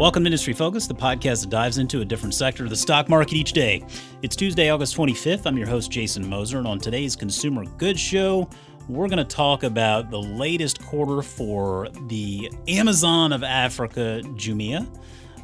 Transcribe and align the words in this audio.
Welcome 0.00 0.24
to 0.24 0.28
Industry 0.28 0.54
Focus, 0.54 0.86
the 0.86 0.94
podcast 0.94 1.42
that 1.42 1.50
dives 1.50 1.76
into 1.76 2.00
a 2.00 2.06
different 2.06 2.32
sector 2.32 2.64
of 2.64 2.70
the 2.70 2.76
stock 2.76 3.10
market 3.10 3.34
each 3.34 3.52
day. 3.52 3.84
It's 4.22 4.34
Tuesday, 4.34 4.70
August 4.70 4.96
25th. 4.96 5.44
I'm 5.44 5.58
your 5.58 5.66
host, 5.66 5.90
Jason 5.90 6.26
Moser, 6.26 6.56
and 6.56 6.66
on 6.66 6.78
today's 6.78 7.14
Consumer 7.14 7.66
Goods 7.76 8.00
Show, 8.00 8.48
we're 8.88 9.08
going 9.08 9.18
to 9.18 9.24
talk 9.24 9.62
about 9.62 10.10
the 10.10 10.18
latest 10.18 10.82
quarter 10.82 11.20
for 11.20 11.90
the 12.06 12.50
Amazon 12.66 13.34
of 13.34 13.42
Africa, 13.42 14.22
Jumia. 14.36 14.88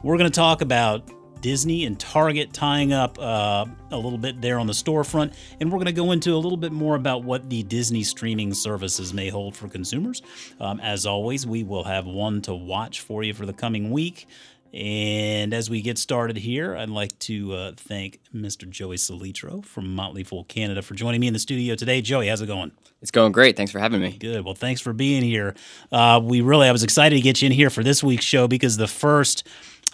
We're 0.02 0.16
going 0.16 0.30
to 0.30 0.34
talk 0.34 0.62
about 0.62 1.10
Disney 1.40 1.84
and 1.84 1.98
Target 1.98 2.52
tying 2.52 2.92
up 2.92 3.18
uh, 3.18 3.66
a 3.90 3.96
little 3.96 4.18
bit 4.18 4.40
there 4.40 4.58
on 4.58 4.66
the 4.66 4.72
storefront. 4.72 5.34
And 5.60 5.70
we're 5.70 5.78
going 5.78 5.86
to 5.86 5.92
go 5.92 6.12
into 6.12 6.34
a 6.34 6.38
little 6.38 6.56
bit 6.56 6.72
more 6.72 6.96
about 6.96 7.24
what 7.24 7.48
the 7.48 7.62
Disney 7.64 8.02
streaming 8.02 8.54
services 8.54 9.12
may 9.14 9.28
hold 9.28 9.56
for 9.56 9.68
consumers. 9.68 10.22
Um, 10.60 10.80
as 10.80 11.06
always, 11.06 11.46
we 11.46 11.62
will 11.62 11.84
have 11.84 12.06
one 12.06 12.42
to 12.42 12.54
watch 12.54 13.00
for 13.00 13.22
you 13.22 13.34
for 13.34 13.46
the 13.46 13.52
coming 13.52 13.90
week. 13.90 14.26
And 14.72 15.54
as 15.54 15.70
we 15.70 15.80
get 15.80 15.96
started 15.96 16.36
here, 16.36 16.76
I'd 16.76 16.90
like 16.90 17.18
to 17.20 17.52
uh, 17.54 17.72
thank 17.76 18.20
Mr. 18.34 18.68
Joey 18.68 18.96
Solitro 18.96 19.64
from 19.64 19.94
Motley 19.94 20.22
Fool 20.22 20.44
Canada 20.44 20.82
for 20.82 20.94
joining 20.94 21.20
me 21.20 21.28
in 21.28 21.32
the 21.32 21.38
studio 21.38 21.74
today. 21.74 22.02
Joey, 22.02 22.28
how's 22.28 22.42
it 22.42 22.46
going? 22.46 22.72
It's 23.02 23.10
going 23.10 23.32
great. 23.32 23.56
Thanks 23.56 23.72
for 23.72 23.78
having 23.78 24.00
me. 24.00 24.16
Good. 24.18 24.44
Well, 24.44 24.54
thanks 24.54 24.80
for 24.80 24.92
being 24.92 25.22
here. 25.22 25.54
Uh, 25.92 26.20
we 26.22 26.40
really, 26.40 26.68
I 26.68 26.72
was 26.72 26.82
excited 26.82 27.16
to 27.16 27.22
get 27.22 27.42
you 27.42 27.46
in 27.46 27.52
here 27.52 27.70
for 27.70 27.84
this 27.84 28.02
week's 28.02 28.24
show 28.24 28.48
because 28.48 28.76
the 28.76 28.88
first 28.88 29.46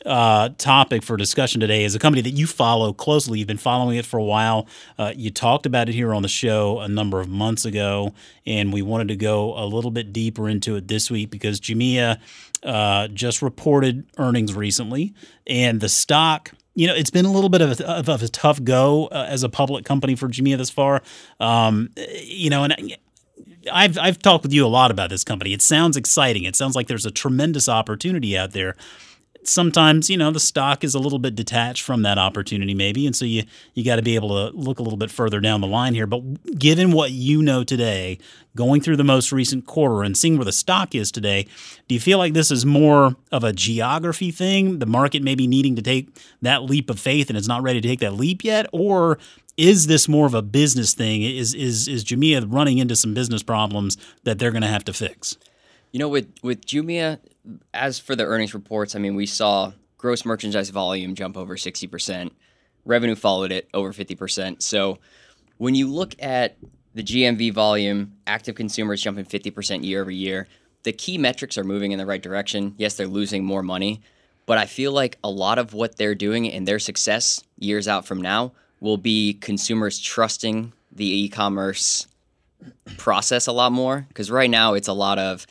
uh, 0.06 0.51
topic 0.59 1.02
for 1.02 1.16
discussion 1.16 1.61
today 1.61 1.84
is 1.84 1.95
a 1.95 1.98
company 1.98 2.23
that 2.23 2.30
you 2.30 2.47
follow 2.47 2.92
closely. 2.92 3.38
You've 3.38 3.48
been 3.48 3.59
following 3.59 3.97
it 3.97 4.06
for 4.06 4.19
a 4.19 4.25
while. 4.25 4.66
Uh, 4.98 5.12
you 5.15 5.30
talked 5.30 5.66
about 5.66 5.88
it 5.88 5.95
here 5.95 6.15
on 6.15 6.23
the 6.23 6.28
show 6.28 6.80
a 6.80 6.88
number 6.88 7.20
of 7.20 7.28
months 7.28 7.65
ago, 7.65 8.12
and 8.47 8.73
we 8.73 8.83
wanted 8.83 9.09
to 9.09 9.16
go 9.16 9.59
a 9.59 9.66
little 9.66 9.91
bit 9.91 10.12
deeper 10.12 10.48
into 10.48 10.77
it 10.77 10.89
this 10.89 11.11
week 11.11 11.30
because 11.30 11.61
Jumia 11.61 12.19
uh, 12.62 13.09
just 13.09 13.42
reported 13.42 14.06
earnings 14.19 14.55
recently, 14.55 15.14
and 15.47 15.80
the 15.80 15.89
stock 15.89 16.53
you 16.75 16.87
know, 16.87 16.95
it's 16.95 17.11
been 17.11 17.25
a 17.25 17.33
little 17.33 17.51
bit 17.51 17.61
of 17.61 17.81
a, 17.81 18.12
of 18.12 18.23
a 18.23 18.28
tough 18.28 18.62
go 18.62 19.06
uh, 19.06 19.27
as 19.28 19.42
a 19.42 19.48
public 19.48 19.84
company 19.84 20.15
for 20.15 20.28
Jumia 20.28 20.56
this 20.56 20.70
far. 20.70 21.03
Um, 21.41 21.91
you 22.23 22.51
know, 22.51 22.65
and 22.65 22.97
I've 23.70 23.98
I've 23.98 24.19
talked 24.19 24.42
with 24.42 24.53
you 24.53 24.67
a 24.67 24.69
lot 24.69 24.91
about 24.91 25.11
this 25.11 25.25
company. 25.25 25.53
It 25.53 25.62
sounds 25.62 25.97
exciting. 25.97 26.45
It 26.45 26.56
sounds 26.56 26.75
like 26.75 26.87
there's 26.89 27.06
a 27.06 27.11
tremendous 27.11 27.69
opportunity 27.69 28.37
out 28.37 28.53
there 28.53 28.77
sometimes 29.45 30.09
you 30.09 30.17
know 30.17 30.31
the 30.31 30.41
stock 30.41 30.85
is 30.85 30.95
a 30.95 30.98
little 30.98 31.19
bit 31.19 31.35
detached 31.35 31.83
from 31.83 32.03
that 32.03 32.19
opportunity 32.19 32.75
maybe 32.75 33.07
and 33.07 33.17
so 33.17 33.25
you 33.25 33.43
you 33.75 33.84
got 33.84 33.97
to 33.97 34.03
be 34.03 34.15
able 34.15 34.29
to 34.29 34.57
look 34.57 34.79
a 34.79 34.83
little 34.83 34.97
bit 34.97 35.11
further 35.11 35.41
down 35.41 35.61
the 35.61 35.67
line 35.67 35.95
here. 35.95 36.07
But 36.07 36.59
given 36.59 36.93
what 36.93 37.12
you 37.12 37.43
know 37.43 37.65
today 37.65 38.19
going 38.55 38.81
through 38.81 38.97
the 38.97 39.05
most 39.05 39.33
recent 39.33 39.67
quarter 39.67 40.03
and 40.03 40.17
seeing 40.17 40.37
where 40.37 40.45
the 40.45 40.53
stock 40.53 40.95
is 40.95 41.11
today 41.11 41.47
do 41.89 41.95
you 41.95 42.01
feel 42.01 42.19
like 42.19 42.34
this 42.34 42.51
is 42.51 42.65
more 42.65 43.17
of 43.31 43.45
a 43.45 43.53
geography 43.53 44.31
thing? 44.31 44.79
The 44.79 44.87
market 44.87 45.23
maybe 45.23 45.47
needing 45.47 45.77
to 45.77 45.83
take 45.83 46.09
that 46.43 46.62
leap 46.62 46.91
of 46.91 47.01
faith 47.01 47.29
and 47.29 47.37
it's 47.37 47.49
not 47.49 47.62
ready 47.62 47.81
to 47.81 47.89
take 47.89 48.01
that 48.01 48.15
leap 48.15 48.45
yet? 48.45 48.67
Or 48.73 49.19
is 49.56 49.87
this 49.87 50.09
more 50.09 50.27
of 50.27 50.34
a 50.34 50.43
business 50.43 50.95
thing? 50.95 51.23
Is 51.23 51.55
is 51.55 51.89
is 51.89 52.05
Jumia 52.05 52.45
running 52.49 52.79
into 52.79 52.97
some 52.97 53.15
business 53.15 53.43
problems 53.43 53.97
that 54.25 54.39
they're 54.39 54.51
going 54.51 54.62
to 54.62 54.69
have 54.69 54.84
to 54.84 54.93
fix 54.93 55.37
you 55.93 55.98
know, 55.98 56.09
with 56.09 56.33
with 56.43 56.67
Jumia, 56.67 57.19
as 57.73 57.98
for 57.98 58.17
the 58.17 58.25
earnings 58.25 58.55
reports, 58.55 58.97
I 58.97 58.98
mean, 58.98 59.15
we 59.15 59.27
saw 59.27 59.73
gross 59.99 60.25
merchandise 60.25 60.71
volume 60.71 61.15
jump 61.15 61.37
over 61.37 61.57
60%. 61.57 62.31
Revenue 62.84 63.15
followed 63.15 63.53
it 63.53 63.69
over 63.73 63.93
50%. 63.93 64.61
So 64.62 64.99
when 65.59 65.77
you 65.77 65.87
look 65.89 66.15
at 66.21 66.57
the 66.95 67.03
GMV 67.03 67.53
volume, 67.53 68.15
active 68.27 68.57
consumers 68.57 69.01
jumping 69.01 69.25
50% 69.25 69.84
year 69.84 70.01
over 70.01 70.11
year, 70.11 70.49
the 70.83 70.93
key 70.93 71.19
metrics 71.19 71.57
are 71.57 71.65
moving 71.65 71.93
in 71.93 71.99
the 71.99 72.06
right 72.06 72.23
direction. 72.23 72.75
Yes, 72.77 72.97
they're 72.97 73.06
losing 73.06 73.45
more 73.45 73.62
money, 73.62 74.01
but 74.47 74.59
I 74.59 74.67
feel 74.67 74.91
like 74.91 75.19
a 75.23 75.31
lot 75.31 75.59
of 75.59 75.73
what 75.73 75.97
they're 75.97 76.17
doing 76.17 76.51
and 76.51 76.67
their 76.67 76.81
success 76.81 77.45
years 77.59 77.87
out 77.87 78.05
from 78.05 78.21
now 78.21 78.53
will 78.81 78.97
be 78.97 79.34
consumers 79.34 80.01
trusting 80.01 80.72
the 80.91 81.06
e 81.06 81.28
commerce 81.28 82.09
process 82.99 83.47
a 83.47 83.53
lot 83.53 83.71
more. 83.71 84.05
Because 84.09 84.31
right 84.31 84.50
now 84.50 84.75
it's 84.75 84.89
a 84.89 84.93
lot 84.93 85.19
of, 85.19 85.47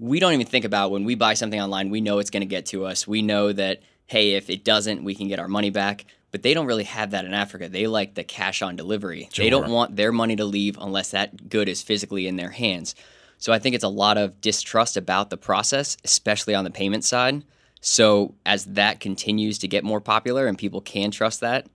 we 0.00 0.18
don't 0.18 0.32
even 0.32 0.46
think 0.46 0.64
about 0.64 0.90
when 0.90 1.04
we 1.04 1.14
buy 1.14 1.34
something 1.34 1.60
online, 1.60 1.90
we 1.90 2.00
know 2.00 2.18
it's 2.18 2.30
going 2.30 2.40
to 2.40 2.46
get 2.46 2.66
to 2.66 2.86
us. 2.86 3.06
We 3.06 3.22
know 3.22 3.52
that, 3.52 3.82
hey, 4.06 4.32
if 4.32 4.48
it 4.48 4.64
doesn't, 4.64 5.04
we 5.04 5.14
can 5.14 5.28
get 5.28 5.38
our 5.38 5.48
money 5.48 5.70
back. 5.70 6.06
But 6.32 6.42
they 6.42 6.54
don't 6.54 6.66
really 6.66 6.84
have 6.84 7.10
that 7.10 7.24
in 7.24 7.34
Africa. 7.34 7.68
They 7.68 7.88
like 7.88 8.14
the 8.14 8.22
cash 8.22 8.62
on 8.62 8.76
delivery. 8.76 9.28
Sure. 9.32 9.44
They 9.44 9.50
don't 9.50 9.70
want 9.70 9.96
their 9.96 10.12
money 10.12 10.36
to 10.36 10.44
leave 10.44 10.78
unless 10.80 11.10
that 11.10 11.48
good 11.48 11.68
is 11.68 11.82
physically 11.82 12.28
in 12.28 12.36
their 12.36 12.50
hands. 12.50 12.94
So 13.38 13.52
I 13.52 13.58
think 13.58 13.74
it's 13.74 13.84
a 13.84 13.88
lot 13.88 14.16
of 14.16 14.40
distrust 14.40 14.96
about 14.96 15.30
the 15.30 15.36
process, 15.36 15.96
especially 16.04 16.54
on 16.54 16.64
the 16.64 16.70
payment 16.70 17.04
side. 17.04 17.42
So 17.80 18.34
as 18.46 18.64
that 18.66 19.00
continues 19.00 19.58
to 19.58 19.68
get 19.68 19.82
more 19.82 20.00
popular 20.00 20.46
and 20.46 20.56
people 20.56 20.80
can 20.80 21.10
trust 21.10 21.40
that, 21.40 21.66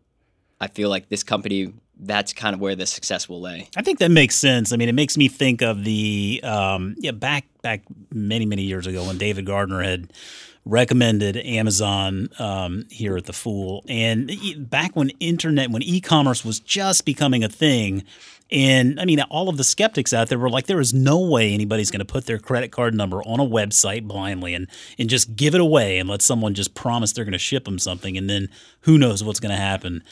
I 0.62 0.68
feel 0.68 0.90
like 0.90 1.10
this 1.10 1.24
company 1.24 1.74
that's 2.00 2.34
kind 2.34 2.54
of 2.54 2.60
where 2.60 2.76
the 2.76 2.86
success 2.86 3.30
will 3.30 3.42
lay. 3.42 3.70
I 3.76 3.82
think 3.82 4.00
that 4.00 4.12
makes 4.12 4.36
sense. 4.36 4.72
I 4.72 4.78
mean, 4.78 4.90
it 4.90 4.96
makes 4.96 5.18
me 5.18 5.28
think 5.28 5.62
of 5.62 5.84
the 5.84 6.42
um, 6.44 6.96
yeah 6.98 7.12
back 7.12 7.46
back 7.62 7.82
many 8.12 8.46
many 8.46 8.64
years 8.64 8.88
ago 8.88 9.06
when 9.06 9.18
David 9.18 9.46
Gardner 9.46 9.82
had 9.82 10.12
recommended 10.66 11.38
Amazon 11.38 12.30
um, 12.40 12.86
here 12.90 13.16
at 13.18 13.26
the 13.26 13.34
Fool, 13.34 13.84
and 13.88 14.32
back 14.58 14.96
when 14.96 15.10
internet 15.20 15.70
when 15.70 15.84
e-commerce 15.84 16.44
was 16.44 16.60
just 16.60 17.06
becoming 17.06 17.44
a 17.44 17.50
thing. 17.50 18.04
And 18.52 19.00
I 19.00 19.06
mean, 19.06 19.20
all 19.22 19.50
of 19.50 19.58
the 19.58 19.64
skeptics 19.64 20.14
out 20.14 20.30
there 20.30 20.38
were 20.38 20.52
like, 20.52 20.68
there 20.68 20.80
is 20.80 20.94
no 20.94 21.20
way 21.20 21.52
anybody's 21.52 21.90
going 21.90 22.00
to 22.00 22.06
put 22.06 22.28
their 22.28 22.38
credit 22.38 22.72
card 22.72 22.94
number 22.94 23.24
on 23.24 23.40
a 23.40 23.44
website 23.44 24.04
blindly 24.04 24.54
and, 24.54 24.68
and 25.00 25.10
just 25.10 25.36
give 25.36 25.56
it 25.56 25.62
away 25.62 25.98
and 25.98 26.08
let 26.08 26.22
someone 26.22 26.54
just 26.54 26.76
promise 26.76 27.12
they're 27.12 27.26
going 27.26 27.32
to 27.32 27.40
ship 27.40 27.66
them 27.66 27.80
something. 27.80 28.16
And 28.16 28.30
then 28.30 28.50
who 28.82 29.00
knows 29.00 29.24
what's 29.24 29.40
going 29.40 29.50
to 29.50 29.58
happen 29.58 30.04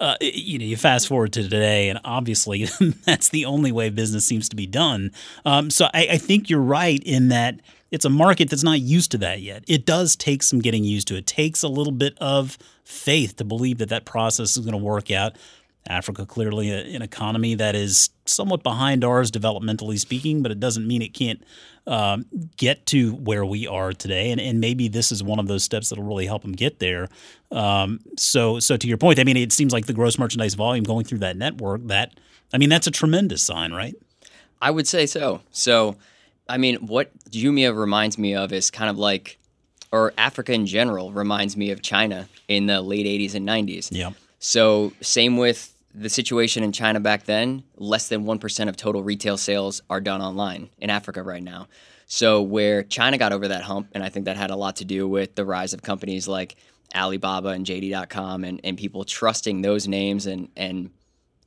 uh, 0.00 0.16
you 0.20 0.58
know, 0.58 0.64
you 0.64 0.76
fast 0.76 1.08
forward 1.08 1.32
to 1.34 1.42
today, 1.42 1.88
and 1.88 2.00
obviously 2.04 2.64
that's 3.04 3.28
the 3.28 3.44
only 3.44 3.72
way 3.72 3.90
business 3.90 4.24
seems 4.24 4.48
to 4.48 4.56
be 4.56 4.66
done. 4.66 5.12
Um, 5.44 5.70
so 5.70 5.86
I, 5.94 6.08
I, 6.12 6.18
think 6.18 6.48
you're 6.48 6.60
right 6.60 7.02
in 7.04 7.28
that 7.28 7.60
it's 7.90 8.04
a 8.04 8.10
market 8.10 8.48
that's 8.50 8.64
not 8.64 8.80
used 8.80 9.10
to 9.12 9.18
that 9.18 9.42
yet. 9.42 9.64
It 9.68 9.84
does 9.84 10.16
take 10.16 10.42
some 10.42 10.60
getting 10.60 10.82
used 10.82 11.08
to. 11.08 11.16
It 11.16 11.26
takes 11.26 11.62
a 11.62 11.68
little 11.68 11.92
bit 11.92 12.16
of 12.20 12.56
faith 12.84 13.36
to 13.36 13.44
believe 13.44 13.78
that 13.78 13.90
that 13.90 14.04
process 14.04 14.56
is 14.56 14.64
going 14.64 14.72
to 14.72 14.84
work 14.84 15.10
out. 15.10 15.36
Africa 15.86 16.24
clearly 16.24 16.70
a, 16.70 16.78
an 16.94 17.02
economy 17.02 17.54
that 17.56 17.74
is 17.74 18.10
somewhat 18.24 18.62
behind 18.62 19.04
ours 19.04 19.30
developmentally 19.30 19.98
speaking, 19.98 20.42
but 20.42 20.52
it 20.52 20.60
doesn't 20.60 20.86
mean 20.86 21.02
it 21.02 21.12
can't 21.12 21.42
um, 21.86 22.26
get 22.56 22.86
to 22.86 23.14
where 23.14 23.44
we 23.44 23.66
are 23.66 23.92
today. 23.92 24.30
And, 24.30 24.40
and 24.40 24.60
maybe 24.60 24.88
this 24.88 25.12
is 25.12 25.22
one 25.22 25.38
of 25.38 25.48
those 25.48 25.64
steps 25.64 25.88
that'll 25.88 26.04
really 26.04 26.26
help 26.26 26.42
them 26.42 26.52
get 26.52 26.78
there. 26.78 27.08
Um, 27.50 28.00
so, 28.16 28.58
so 28.60 28.76
to 28.76 28.86
your 28.86 28.98
point, 28.98 29.18
I 29.18 29.24
mean, 29.24 29.36
it 29.36 29.52
seems 29.52 29.72
like 29.72 29.86
the 29.86 29.92
gross 29.92 30.18
merchandise 30.18 30.54
volume 30.54 30.84
going 30.84 31.04
through 31.04 31.18
that 31.18 31.36
network, 31.36 31.86
that, 31.88 32.14
I 32.52 32.58
mean, 32.58 32.68
that's 32.68 32.86
a 32.86 32.90
tremendous 32.90 33.42
sign, 33.42 33.72
right? 33.72 33.94
I 34.60 34.70
would 34.70 34.86
say 34.86 35.06
so. 35.06 35.40
So, 35.50 35.96
I 36.48 36.56
mean, 36.58 36.76
what 36.86 37.10
Jumia 37.30 37.76
reminds 37.76 38.18
me 38.18 38.34
of 38.34 38.52
is 38.52 38.70
kind 38.70 38.90
of 38.90 38.98
like, 38.98 39.38
or 39.90 40.12
Africa 40.16 40.52
in 40.52 40.66
general 40.66 41.12
reminds 41.12 41.56
me 41.56 41.70
of 41.70 41.82
China 41.82 42.28
in 42.48 42.66
the 42.66 42.80
late 42.80 43.06
80s 43.06 43.34
and 43.34 43.46
90s. 43.46 43.88
Yeah. 43.90 44.12
So, 44.38 44.92
same 45.00 45.36
with 45.36 45.72
the 45.94 46.08
situation 46.08 46.62
in 46.62 46.72
China 46.72 47.00
back 47.00 47.24
then, 47.24 47.64
less 47.76 48.08
than 48.08 48.24
1% 48.24 48.68
of 48.68 48.76
total 48.76 49.02
retail 49.02 49.36
sales 49.36 49.82
are 49.90 50.00
done 50.00 50.22
online 50.22 50.70
in 50.78 50.90
Africa 50.90 51.22
right 51.22 51.42
now. 51.42 51.68
So, 52.06 52.42
where 52.42 52.82
China 52.82 53.16
got 53.18 53.32
over 53.32 53.48
that 53.48 53.62
hump, 53.62 53.88
and 53.92 54.02
I 54.02 54.08
think 54.08 54.26
that 54.26 54.36
had 54.36 54.50
a 54.50 54.56
lot 54.56 54.76
to 54.76 54.84
do 54.84 55.08
with 55.08 55.34
the 55.34 55.44
rise 55.44 55.72
of 55.72 55.82
companies 55.82 56.28
like 56.28 56.56
Alibaba 56.94 57.48
and 57.48 57.64
JD.com 57.64 58.44
and, 58.44 58.60
and 58.64 58.76
people 58.76 59.04
trusting 59.04 59.62
those 59.62 59.88
names 59.88 60.26
and, 60.26 60.48
and 60.56 60.90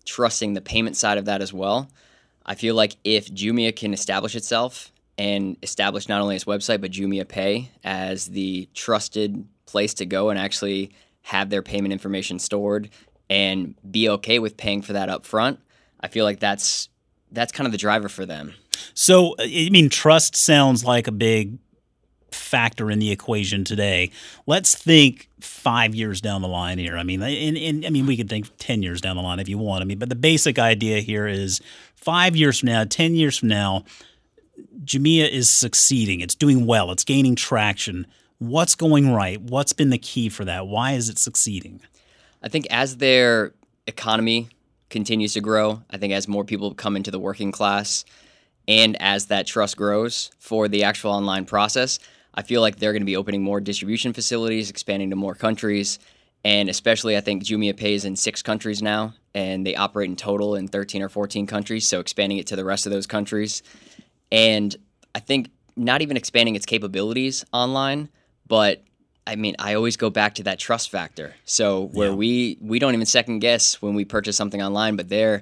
trusting 0.05 0.53
the 0.53 0.61
payment 0.61 0.97
side 0.97 1.17
of 1.17 1.25
that 1.25 1.41
as 1.41 1.53
well. 1.53 1.89
I 2.45 2.55
feel 2.55 2.75
like 2.75 2.95
if 3.03 3.31
Jumia 3.31 3.75
can 3.75 3.93
establish 3.93 4.35
itself 4.35 4.91
and 5.17 5.57
establish 5.63 6.07
not 6.09 6.21
only 6.21 6.35
its 6.35 6.45
website, 6.45 6.81
but 6.81 6.91
Jumia 6.91 7.27
Pay 7.27 7.71
as 7.83 8.27
the 8.27 8.69
trusted 8.73 9.47
place 9.65 9.93
to 9.95 10.05
go 10.05 10.29
and 10.29 10.39
actually 10.39 10.91
have 11.23 11.49
their 11.49 11.63
payment 11.63 11.91
information 11.91 12.37
stored 12.37 12.89
and 13.29 13.75
be 13.89 14.09
okay 14.09 14.39
with 14.39 14.57
paying 14.57 14.81
for 14.81 14.93
that 14.93 15.09
up 15.09 15.25
front, 15.25 15.59
I 15.99 16.07
feel 16.07 16.25
like 16.25 16.39
that's 16.39 16.89
that's 17.31 17.51
kind 17.51 17.65
of 17.65 17.71
the 17.71 17.77
driver 17.77 18.09
for 18.09 18.25
them. 18.25 18.53
So, 18.93 19.33
uh, 19.39 19.43
I 19.43 19.69
mean, 19.71 19.89
trust 19.89 20.35
sounds 20.35 20.85
like 20.85 21.07
a 21.07 21.11
big 21.11 21.57
factor 22.31 22.91
in 22.91 22.99
the 22.99 23.11
equation 23.11 23.63
today. 23.63 24.11
Let's 24.45 24.75
think 24.75 25.29
five 25.39 25.95
years 25.95 26.21
down 26.21 26.41
the 26.41 26.47
line 26.47 26.77
here. 26.77 26.97
I 26.97 27.03
mean, 27.03 27.21
uh, 27.21 27.25
and, 27.25 27.57
and 27.57 27.85
I 27.85 27.89
mean, 27.89 28.05
we 28.05 28.17
could 28.17 28.29
think 28.29 28.47
ten 28.57 28.83
years 28.83 29.01
down 29.01 29.15
the 29.15 29.21
line 29.21 29.39
if 29.39 29.49
you 29.49 29.57
want. 29.57 29.81
I 29.81 29.85
mean, 29.85 29.99
but 29.99 30.09
the 30.09 30.15
basic 30.15 30.59
idea 30.59 30.99
here 30.99 31.27
is 31.27 31.61
five 31.95 32.35
years 32.35 32.59
from 32.59 32.67
now, 32.67 32.83
ten 32.83 33.15
years 33.15 33.37
from 33.37 33.49
now, 33.49 33.83
Jumia 34.83 35.29
is 35.29 35.49
succeeding. 35.49 36.21
It's 36.21 36.35
doing 36.35 36.65
well. 36.65 36.91
It's 36.91 37.03
gaining 37.03 37.35
traction. 37.35 38.05
What's 38.37 38.75
going 38.75 39.13
right? 39.13 39.41
What's 39.41 39.73
been 39.73 39.89
the 39.89 39.97
key 39.97 40.29
for 40.29 40.45
that? 40.45 40.67
Why 40.67 40.91
is 40.91 41.09
it 41.09 41.17
succeeding? 41.17 41.81
I 42.45 42.49
think 42.49 42.67
as 42.69 42.97
their 42.97 43.53
economy 43.87 44.49
continues 44.91 45.33
to 45.33 45.41
grow, 45.41 45.81
I 45.89 45.97
think 45.97 46.13
as 46.13 46.27
more 46.27 46.45
people 46.45 46.75
come 46.75 46.95
into 46.95 47.09
the 47.09 47.19
working 47.19 47.51
class 47.51 48.05
and 48.67 48.95
as 49.01 49.25
that 49.27 49.47
trust 49.47 49.75
grows 49.75 50.29
for 50.37 50.67
the 50.67 50.83
actual 50.83 51.11
online 51.11 51.45
process, 51.45 51.97
I 52.35 52.43
feel 52.43 52.61
like 52.61 52.75
they're 52.75 52.91
going 52.91 53.01
to 53.01 53.05
be 53.05 53.15
opening 53.15 53.41
more 53.41 53.59
distribution 53.59 54.13
facilities, 54.13 54.69
expanding 54.69 55.09
to 55.09 55.15
more 55.15 55.33
countries. 55.33 55.97
And 56.43 56.69
especially, 56.69 57.17
I 57.17 57.21
think 57.21 57.43
Jumia 57.43 57.75
Pay's 57.75 58.05
in 58.05 58.15
six 58.15 58.43
countries 58.43 58.81
now, 58.83 59.15
and 59.33 59.65
they 59.65 59.75
operate 59.75 60.09
in 60.09 60.15
total 60.15 60.55
in 60.55 60.67
13 60.67 61.01
or 61.01 61.09
14 61.09 61.47
countries. 61.47 61.87
So 61.87 61.99
expanding 61.99 62.37
it 62.37 62.47
to 62.47 62.55
the 62.55 62.65
rest 62.65 62.85
of 62.85 62.91
those 62.91 63.07
countries. 63.07 63.63
And 64.31 64.75
I 65.15 65.19
think 65.19 65.49
not 65.75 66.03
even 66.03 66.15
expanding 66.15 66.55
its 66.55 66.67
capabilities 66.67 67.43
online, 67.51 68.09
but 68.47 68.83
I 69.27 69.35
mean, 69.35 69.55
I 69.57 69.73
always 69.73 69.97
go 69.97 70.09
back 70.09 70.35
to 70.35 70.43
that 70.43 70.59
trust 70.59 70.89
factor. 70.89 71.35
So 71.45 71.85
where 71.93 72.09
Yeah. 72.09 72.15
we 72.15 72.57
we 72.61 72.79
don't 72.79 72.93
even 72.93 73.05
second 73.05 73.39
guess 73.39 73.81
when 73.81 73.95
we 73.95 74.05
purchase 74.05 74.37
something 74.37 74.61
online, 74.61 74.95
but 74.95 75.09
they're, 75.09 75.41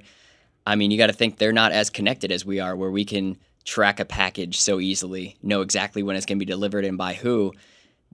I 0.66 0.76
mean, 0.76 0.90
you 0.92 0.98
got 0.98 1.08
to 1.08 1.14
think 1.14 1.38
they're 1.38 1.52
not 1.52 1.72
as 1.74 1.90
connected 1.90 2.32
as 2.32 2.46
we 2.46 2.60
are, 2.60 2.76
where 2.76 2.92
we 2.92 3.04
can 3.06 3.38
track 3.66 4.00
a 4.00 4.06
package 4.06 4.60
so 4.60 4.80
easily, 4.80 5.38
know 5.44 5.62
exactly 5.62 6.04
when 6.04 6.16
it's 6.16 6.26
going 6.26 6.38
to 6.38 6.46
be 6.46 6.50
delivered 6.52 6.86
and 6.86 6.98
by 6.98 7.14
who. 7.14 7.54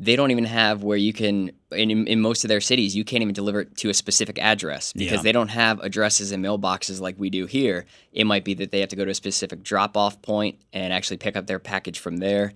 They 0.02 0.16
don't 0.16 0.32
even 0.32 0.46
have 0.46 0.82
where 0.82 0.96
you 0.98 1.12
can 1.12 1.52
in, 1.74 2.08
in 2.08 2.22
most 2.22 2.46
of 2.46 2.48
their 2.48 2.62
cities 2.62 2.96
you 2.96 3.04
can't 3.04 3.22
even 3.22 3.34
deliver 3.34 3.62
it 3.62 3.76
to 3.78 3.90
a 3.90 3.94
specific 3.94 4.40
address 4.40 4.94
because 4.94 5.18
Yeah. 5.18 5.24
they 5.24 5.32
don't 5.34 5.50
have 5.50 5.82
addresses 5.82 6.32
and 6.32 6.44
mailboxes 6.44 7.02
like 7.02 7.16
we 7.20 7.30
do 7.30 7.46
here. 7.48 7.86
It 8.14 8.24
might 8.26 8.46
be 8.46 8.54
that 8.56 8.72
they 8.72 8.80
have 8.80 8.88
to 8.90 8.96
go 8.96 9.04
to 9.04 9.12
a 9.12 9.14
specific 9.16 9.62
drop-off 9.62 10.22
point 10.22 10.56
and 10.72 10.94
actually 10.94 11.18
pick 11.18 11.36
up 11.36 11.48
their 11.48 11.60
package 11.60 12.00
from 12.00 12.18
there. 12.18 12.54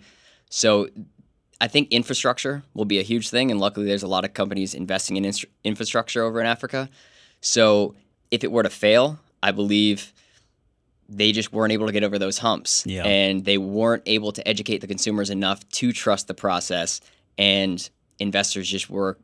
So 0.50 0.88
I 1.61 1.67
think 1.67 1.89
infrastructure 1.91 2.63
will 2.73 2.85
be 2.85 3.00
a 3.00 3.03
huge 3.03 3.29
thing, 3.29 3.51
and 3.51 3.59
luckily, 3.59 3.85
there's 3.85 4.03
a 4.03 4.07
lot 4.07 4.25
of 4.25 4.33
companies 4.33 4.73
investing 4.73 5.17
in 5.17 5.23
instru- 5.23 5.45
infrastructure 5.63 6.23
over 6.23 6.39
in 6.41 6.45
Africa. 6.47 6.89
So, 7.41 7.95
if 8.31 8.44
it 8.44 8.51
were 8.51 8.63
to 8.63 8.69
fail, 8.69 9.19
I 9.41 9.51
believe 9.51 10.13
they 11.09 11.31
just 11.31 11.53
weren't 11.53 11.71
able 11.73 11.85
to 11.85 11.91
get 11.91 12.03
over 12.03 12.17
those 12.17 12.39
humps, 12.39 12.83
Yeah. 12.85 13.03
and 13.05 13.45
they 13.45 13.57
weren't 13.57 14.03
able 14.05 14.31
to 14.31 14.47
educate 14.47 14.79
the 14.79 14.88
consumers 14.88 15.29
enough 15.29 15.67
to 15.69 15.91
trust 15.91 16.27
the 16.27 16.33
process, 16.33 17.01
and 17.38 17.88
investors 18.19 18.69
just 18.69 18.89
were 18.89 19.17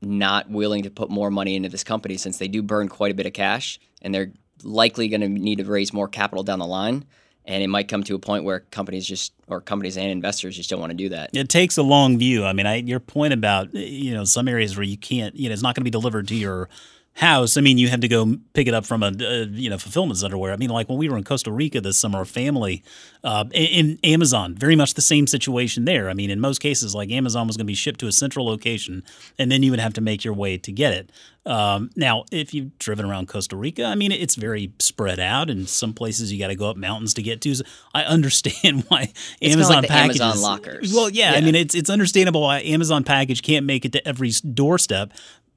not 0.00 0.50
willing 0.50 0.82
to 0.82 0.90
put 0.90 1.10
more 1.10 1.30
money 1.30 1.54
into 1.54 1.68
this 1.68 1.84
company 1.84 2.16
since 2.16 2.38
they 2.38 2.48
do 2.48 2.60
burn 2.62 2.88
quite 2.88 3.12
a 3.12 3.14
bit 3.14 3.26
of 3.26 3.32
cash, 3.32 3.78
and 4.02 4.14
they're 4.14 4.32
likely 4.64 5.08
going 5.08 5.20
to 5.20 5.28
need 5.28 5.58
to 5.58 5.64
raise 5.64 5.92
more 5.92 6.08
capital 6.08 6.42
down 6.42 6.58
the 6.58 6.66
line. 6.66 7.04
And 7.44 7.62
it 7.62 7.66
might 7.66 7.88
come 7.88 8.04
to 8.04 8.14
a 8.14 8.18
point 8.20 8.44
where 8.44 8.60
companies 8.60 9.06
just, 9.06 9.32
or 9.48 9.60
companies 9.60 9.96
and 9.96 10.10
investors 10.10 10.56
just 10.56 10.70
don't 10.70 10.78
want 10.78 10.90
to 10.90 10.96
do 10.96 11.08
that. 11.08 11.30
It 11.32 11.48
takes 11.48 11.76
a 11.76 11.82
long 11.82 12.16
view. 12.16 12.44
I 12.44 12.52
mean, 12.52 12.66
I, 12.66 12.76
your 12.76 13.00
point 13.00 13.32
about 13.32 13.74
you 13.74 14.14
know 14.14 14.24
some 14.24 14.46
areas 14.46 14.76
where 14.76 14.84
you 14.84 14.96
can't, 14.96 15.34
you 15.34 15.48
know, 15.48 15.52
it's 15.52 15.62
not 15.62 15.74
going 15.74 15.82
to 15.82 15.84
be 15.84 15.90
delivered 15.90 16.28
to 16.28 16.36
your 16.36 16.68
house. 17.14 17.56
I 17.56 17.60
mean, 17.60 17.78
you 17.78 17.88
had 17.88 18.00
to 18.00 18.08
go 18.08 18.36
pick 18.54 18.66
it 18.66 18.74
up 18.74 18.86
from 18.86 19.02
a 19.02 19.08
uh, 19.08 19.46
you 19.50 19.68
know 19.68 19.78
fulfillment 19.78 20.18
center. 20.18 20.38
Where 20.38 20.52
I 20.52 20.56
mean, 20.56 20.70
like 20.70 20.88
when 20.88 20.98
we 20.98 21.08
were 21.08 21.16
in 21.16 21.24
Costa 21.24 21.50
Rica 21.50 21.80
this 21.80 21.96
summer, 21.96 22.22
a 22.22 22.26
family 22.26 22.82
uh, 23.22 23.44
in, 23.52 23.98
Amazon, 24.02 24.54
very 24.54 24.76
much 24.76 24.94
the 24.94 25.02
same 25.02 25.26
situation 25.26 25.84
there. 25.84 26.08
I 26.08 26.14
mean, 26.14 26.30
in 26.30 26.40
most 26.40 26.60
cases, 26.60 26.94
like 26.94 27.10
Amazon 27.10 27.46
was 27.46 27.56
going 27.56 27.66
to 27.66 27.70
be 27.70 27.74
shipped 27.74 28.00
to 28.00 28.06
a 28.06 28.12
central 28.12 28.46
location, 28.46 29.04
and 29.38 29.50
then 29.50 29.62
you 29.62 29.70
would 29.70 29.80
have 29.80 29.92
to 29.94 30.00
make 30.00 30.24
your 30.24 30.34
way 30.34 30.56
to 30.58 30.72
get 30.72 30.92
it. 30.94 31.10
Um, 31.44 31.90
now, 31.96 32.24
if 32.30 32.54
you've 32.54 32.78
driven 32.78 33.04
around 33.04 33.26
Costa 33.26 33.56
Rica, 33.56 33.84
I 33.84 33.96
mean, 33.96 34.12
it's 34.12 34.36
very 34.36 34.72
spread 34.78 35.18
out, 35.18 35.50
and 35.50 35.68
some 35.68 35.92
places 35.92 36.32
you 36.32 36.38
got 36.38 36.48
to 36.48 36.54
go 36.54 36.70
up 36.70 36.76
mountains 36.76 37.14
to 37.14 37.22
get 37.22 37.40
to. 37.42 37.54
So 37.56 37.64
I 37.92 38.04
understand 38.04 38.84
why 38.88 39.06
kinda 39.40 39.54
Amazon 39.54 39.76
like 39.76 39.82
the 39.82 39.88
packages. 39.88 40.20
Amazon 40.20 40.42
lockers. 40.42 40.94
Well, 40.94 41.10
yeah, 41.10 41.32
I 41.32 41.40
mean, 41.40 41.56
it's 41.56 41.74
it's 41.74 41.90
understandable 41.90 42.42
why 42.42 42.60
Amazon 42.60 43.04
package 43.04 43.42
can't 43.42 43.66
make 43.66 43.84
it 43.84 43.92
to 43.92 44.08
every 44.08 44.30
doorstep, 44.30 45.12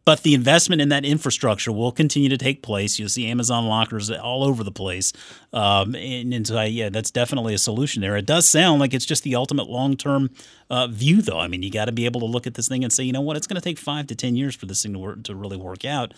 but 0.06 0.22
the 0.22 0.34
investment 0.34 0.82
in 0.82 0.90
that 0.90 1.04
infrastructure 1.04 1.72
will 1.72 1.92
continue 1.92 2.30
to 2.30 2.38
take 2.38 2.62
place. 2.62 3.00
You'll 3.00 3.10
see 3.10 3.28
Amazon 3.28 3.66
lockers 3.66 4.12
all 4.12 4.44
over 4.44 4.64
the 4.64 4.72
place, 4.72 5.12
um, 5.52 5.96
and, 5.96 6.34
and 6.34 6.48
so 6.48 6.62
yeah, 6.62 6.90
that's 6.90 7.12
definitely 7.12 7.54
a 7.54 7.58
solution 7.58 8.02
there. 8.02 8.16
It 8.16 8.26
does 8.26 8.48
sound 8.48 8.80
like 8.80 8.94
it's 8.94 9.06
just 9.06 9.24
the 9.24 9.36
ultimate 9.36 9.70
long 9.70 9.98
term 9.98 10.30
uh, 10.70 10.88
view, 10.88 11.22
though. 11.22 11.40
I 11.40 11.48
mean, 11.48 11.64
you 11.64 11.72
got 11.72 11.86
to 11.86 11.92
be 11.92 12.06
able 12.06 12.22
to 12.22 12.28
look 12.28 12.48
at 12.48 12.54
this 12.54 12.68
thing 12.68 12.84
and 12.84 12.94
say, 12.94 13.04
you 13.04 13.12
know 13.12 13.22
what, 13.22 13.36
it's 13.36 13.48
going 13.48 13.60
to 13.60 13.62
take 13.62 13.80
five 13.80 14.08
to 14.08 14.16
ten 14.16 14.36
years 14.36 14.56
for 14.56 14.66
this 14.66 14.84
thing 14.84 14.94
to 14.94 15.00
work 15.00 15.24
to 15.24 15.36
really 15.36 15.58
work 15.58 15.84
out. 15.84 16.14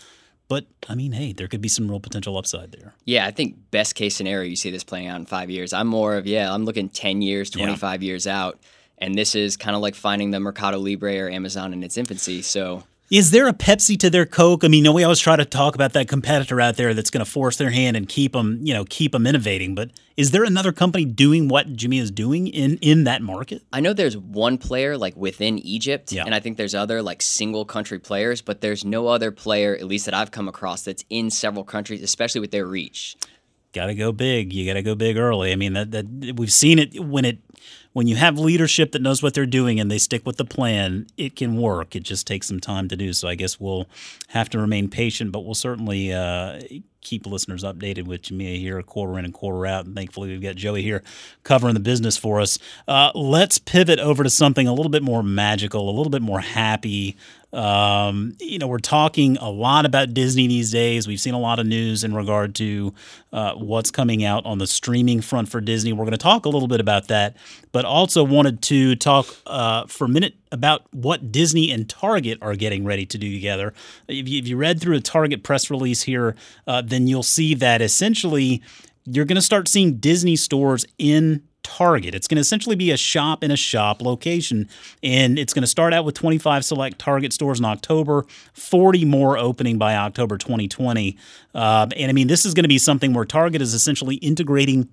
But 0.48 0.66
I 0.88 0.96
mean, 0.96 1.12
hey, 1.12 1.34
there 1.34 1.48
could 1.48 1.62
be 1.62 1.68
some 1.68 1.90
real 1.90 2.00
potential 2.00 2.38
upside 2.38 2.72
there. 2.72 2.94
Yeah, 3.06 3.26
I 3.26 3.32
think 3.32 3.58
best 3.72 3.96
case 3.96 4.16
scenario, 4.16 4.50
you 4.50 4.56
see 4.56 4.72
this 4.72 4.84
playing 4.84 5.08
out 5.08 5.20
in 5.20 5.26
five 5.26 5.50
years. 5.50 5.74
I'm 5.74 5.88
more 5.88 6.16
of, 6.16 6.26
yeah, 6.26 6.54
I'm 6.54 6.64
looking 6.64 6.90
10 6.90 7.22
years, 7.22 7.50
25 7.50 8.02
years 8.02 8.28
out. 8.28 8.60
And 8.98 9.16
this 9.16 9.36
is 9.36 9.58
kind 9.58 9.76
of 9.76 9.82
like 9.82 9.94
finding 9.94 10.32
the 10.32 10.40
Mercado 10.40 10.80
Libre 10.80 11.18
or 11.20 11.30
Amazon 11.30 11.74
in 11.74 11.84
its 11.84 11.98
infancy. 11.98 12.42
So, 12.42 12.84
Is 13.10 13.32
there 13.32 13.48
a 13.48 13.54
Pepsi 13.54 13.98
to 14.00 14.10
their 14.10 14.26
Coke? 14.26 14.66
I 14.66 14.68
mean, 14.68 14.84
no, 14.84 14.92
we 14.92 15.02
always 15.04 15.20
try 15.20 15.38
to 15.38 15.46
talk 15.46 15.76
about 15.76 15.94
that 15.94 16.10
competitor 16.10 16.60
out 16.60 16.76
there 16.76 16.94
that's 16.94 17.10
going 17.10 17.24
to 17.24 17.32
force 17.32 17.56
their 17.56 17.70
hand 17.70 17.96
and 17.96 18.08
keep 18.10 18.34
them, 18.34 18.60
you 18.62 18.74
know, 18.74 18.84
keep 18.84 19.14
them 19.14 19.26
innovating. 19.26 19.76
But 19.76 19.92
is 20.18 20.32
there 20.32 20.44
another 20.44 20.74
company 20.74 21.06
doing 21.06 21.48
what 21.48 21.72
Jumia 21.74 22.02
is 22.02 22.12
doing 22.12 22.48
in 22.48 22.78
in 22.82 23.06
that 23.06 23.22
market? 23.22 23.62
I 23.72 23.80
know 23.80 23.94
there's 23.94 24.18
one 24.18 24.58
player 24.58 24.98
like 24.98 25.16
within 25.16 25.58
Egypt, 25.60 26.12
Yeah. 26.12 26.26
and 26.26 26.36
I 26.36 26.42
think 26.42 26.58
there's 26.58 26.76
other 26.76 27.02
like 27.02 27.22
single 27.22 27.64
country 27.64 27.98
players, 27.98 28.42
but 28.42 28.60
there's 28.60 28.84
no 28.84 29.08
other 29.08 29.32
player, 29.32 29.74
at 29.74 29.86
least 29.86 30.04
that 30.06 30.14
I've 30.14 30.32
come 30.32 30.50
across, 30.50 30.82
that's 30.84 31.06
in 31.10 31.30
several 31.30 31.64
countries, 31.64 32.04
especially 32.04 32.42
with 32.42 32.52
their 32.52 32.66
reach. 32.66 33.16
Got 33.74 33.86
to 33.88 33.96
go 33.96 34.12
big. 34.12 34.52
You 34.52 34.66
got 34.66 34.74
to 34.74 34.82
go 34.82 34.96
big 34.96 35.18
early. 35.18 35.52
I 35.54 35.56
mean, 35.56 35.74
that 35.74 35.92
that 35.92 36.36
we've 36.36 36.52
seen 36.52 36.78
it 36.80 37.00
when 37.00 37.24
it 37.24 37.38
when 37.94 38.08
you 38.08 38.16
have 38.16 38.38
leadership 38.38 38.92
that 38.92 39.02
knows 39.02 39.24
what 39.24 39.34
they're 39.34 39.46
doing 39.46 39.80
and 39.80 39.90
they 39.90 39.98
stick 39.98 40.26
with 40.26 40.38
the 40.38 40.46
plan, 40.46 41.08
it 41.18 41.36
can 41.36 41.58
work. 41.58 41.96
It 41.96 42.04
just 42.04 42.28
takes 42.28 42.48
some 42.48 42.60
time 42.60 42.88
to 42.90 42.96
do. 42.96 43.14
So 43.14 43.28
I 43.28 43.36
guess 43.36 43.60
we'll 43.60 43.88
have 44.30 44.50
to 44.50 44.60
remain 44.60 44.90
patient, 44.90 45.32
but 45.32 45.46
we'll 45.46 45.56
certainly 45.56 46.14
uh, 46.14 46.60
keep 47.02 47.26
listeners 47.26 47.64
updated 47.64 48.06
with 48.06 48.24
Jumia 48.24 48.60
here, 48.60 48.82
quarter 48.84 49.18
in 49.18 49.26
and 49.26 49.34
quarter 49.34 49.66
out. 49.66 49.86
And 49.86 49.96
thankfully, 49.96 50.30
we've 50.30 50.42
got 50.42 50.56
Joey 50.56 50.82
here 50.82 51.02
covering 51.44 51.74
the 51.74 51.80
business 51.80 52.18
for 52.18 52.42
us. 52.42 52.60
Uh, 52.88 53.12
let's 53.16 53.58
pivot 53.58 54.00
over 54.00 54.24
to 54.24 54.30
something 54.30 54.68
a 54.68 54.74
little 54.74 54.92
bit 54.92 55.04
more 55.04 55.24
magical, 55.24 55.90
a 55.90 55.96
little 55.96 56.12
bit 56.12 56.22
more 56.22 56.42
happy. 56.42 57.16
Um, 57.54 58.36
you 58.42 58.60
know, 58.60 58.68
we're 58.68 58.80
talking 58.80 59.38
a 59.38 59.50
lot 59.50 59.86
about 59.86 60.14
Disney 60.14 60.48
these 60.48 60.70
days. 60.70 61.08
We've 61.08 61.20
seen 61.20 61.34
a 61.34 61.40
lot 61.40 61.60
of 61.60 61.66
news 61.66 62.04
in 62.04 62.14
regard 62.14 62.56
to 62.56 62.94
uh, 63.32 63.54
what's 63.54 63.90
coming 63.90 64.26
out 64.26 64.46
on 64.46 64.58
the 64.58 64.68
streaming 64.68 65.22
front 65.22 65.48
for 65.48 65.62
Disney. 65.62 65.94
We're 65.94 66.04
going 66.04 66.12
to 66.12 66.18
talk 66.18 66.46
a 66.46 66.50
little 66.50 66.68
bit 66.68 66.82
about 66.82 67.08
that, 67.08 67.38
but 67.72 67.86
also 67.86 68.24
wanted 68.24 68.62
to 68.64 68.96
talk 68.96 69.28
uh, 69.46 69.86
for 69.88 70.06
a 70.06 70.10
minute 70.10 70.36
about 70.52 70.84
what 70.94 71.32
Disney 71.32 71.72
and 71.72 71.90
Target 71.90 72.38
are 72.42 72.56
getting 72.56 72.86
ready 72.86 73.06
to 73.06 73.18
do 73.18 73.32
together. 73.32 73.74
If 74.08 74.28
you, 74.28 74.40
if 74.40 74.48
you 74.48 74.58
read 74.58 74.82
through 74.82 74.96
a 74.96 75.02
Target 75.02 75.44
press 75.44 75.70
release 75.70 76.04
here, 76.04 76.36
uh, 76.66 76.82
then 76.82 77.08
you'll 77.08 77.24
see 77.24 77.54
that 77.56 77.82
essentially 77.82 78.62
you're 79.06 79.26
going 79.26 79.36
to 79.36 79.42
start 79.42 79.68
seeing 79.68 79.98
Disney 79.98 80.36
stores 80.36 80.86
in 80.98 81.44
Target. 81.68 82.16
It's 82.16 82.28
going 82.28 82.38
to 82.38 82.42
essentially 82.42 82.78
be 82.78 82.92
a 82.92 82.98
shop 82.98 83.44
in 83.44 83.52
a 83.52 83.58
shop 83.58 84.02
location, 84.02 84.70
and 85.04 85.38
it's 85.38 85.54
going 85.54 85.64
to 85.64 85.68
start 85.68 85.94
out 85.94 86.06
with 86.06 86.16
25 86.16 86.64
select 86.64 86.98
Target 86.98 87.34
stores 87.34 87.60
in 87.60 87.66
October, 87.66 88.26
40 88.54 89.04
more 89.04 89.38
opening 89.38 89.78
by 89.78 89.96
October 89.96 90.38
2020. 90.38 91.18
Uh, 91.54 91.88
and 91.98 92.10
I 92.10 92.14
mean, 92.14 92.28
this 92.28 92.46
is 92.46 92.54
going 92.54 92.64
to 92.64 92.70
be 92.70 92.78
something 92.78 93.14
where 93.14 93.26
Target 93.26 93.62
is 93.62 93.74
essentially 93.74 94.16
integrating 94.16 94.88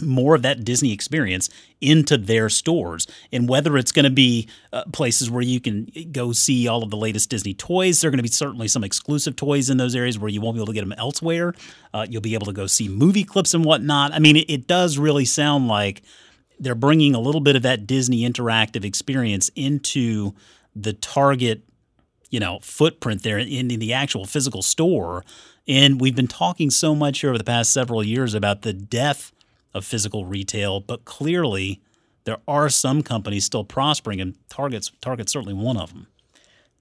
more 0.00 0.34
of 0.34 0.42
that 0.42 0.64
Disney 0.64 0.92
experience 0.92 1.50
into 1.80 2.16
their 2.16 2.48
stores. 2.48 3.06
And 3.32 3.48
whether 3.48 3.76
it's 3.76 3.92
going 3.92 4.04
to 4.04 4.10
be 4.10 4.48
uh, 4.72 4.84
places 4.92 5.30
where 5.30 5.42
you 5.42 5.60
can 5.60 5.90
go 6.12 6.32
see 6.32 6.68
all 6.68 6.82
of 6.82 6.90
the 6.90 6.96
latest 6.96 7.30
Disney 7.30 7.54
toys, 7.54 8.00
there 8.00 8.08
are 8.08 8.10
going 8.10 8.18
to 8.18 8.22
be 8.22 8.28
certainly 8.28 8.68
some 8.68 8.84
exclusive 8.84 9.36
toys 9.36 9.70
in 9.70 9.76
those 9.76 9.94
areas 9.94 10.18
where 10.18 10.28
you 10.28 10.40
won't 10.40 10.54
be 10.54 10.60
able 10.60 10.66
to 10.66 10.72
get 10.72 10.82
them 10.82 10.94
elsewhere. 10.98 11.54
Uh, 11.92 12.06
you'll 12.08 12.22
be 12.22 12.34
able 12.34 12.46
to 12.46 12.52
go 12.52 12.66
see 12.66 12.88
movie 12.88 13.24
clips 13.24 13.54
and 13.54 13.64
whatnot. 13.64 14.12
I 14.12 14.18
mean, 14.18 14.36
it, 14.36 14.50
it 14.50 14.66
does 14.66 14.98
really 14.98 15.24
sound 15.24 15.68
like 15.68 16.02
they're 16.60 16.74
bringing 16.74 17.14
a 17.14 17.20
little 17.20 17.40
bit 17.40 17.56
of 17.56 17.62
that 17.62 17.86
Disney 17.86 18.28
interactive 18.28 18.84
experience 18.84 19.50
into 19.54 20.34
the 20.74 20.92
Target 20.92 21.62
you 22.30 22.40
know 22.40 22.58
footprint 22.62 23.22
there 23.22 23.38
in, 23.38 23.70
in 23.70 23.80
the 23.80 23.92
actual 23.92 24.26
physical 24.26 24.60
store 24.60 25.24
and 25.66 26.00
we've 26.00 26.14
been 26.14 26.28
talking 26.28 26.70
so 26.70 26.94
much 26.94 27.20
here 27.20 27.30
over 27.30 27.38
the 27.38 27.44
past 27.44 27.72
several 27.72 28.04
years 28.04 28.34
about 28.34 28.62
the 28.62 28.72
death 28.72 29.32
of 29.78 29.84
physical 29.84 30.26
retail 30.26 30.80
but 30.80 31.04
clearly 31.06 31.80
there 32.24 32.38
are 32.46 32.68
some 32.68 33.02
companies 33.02 33.44
still 33.46 33.64
prospering 33.64 34.20
and 34.20 34.34
target's 34.50 34.90
target's 35.00 35.32
certainly 35.32 35.54
one 35.54 35.76
of 35.78 35.92
them 35.94 36.06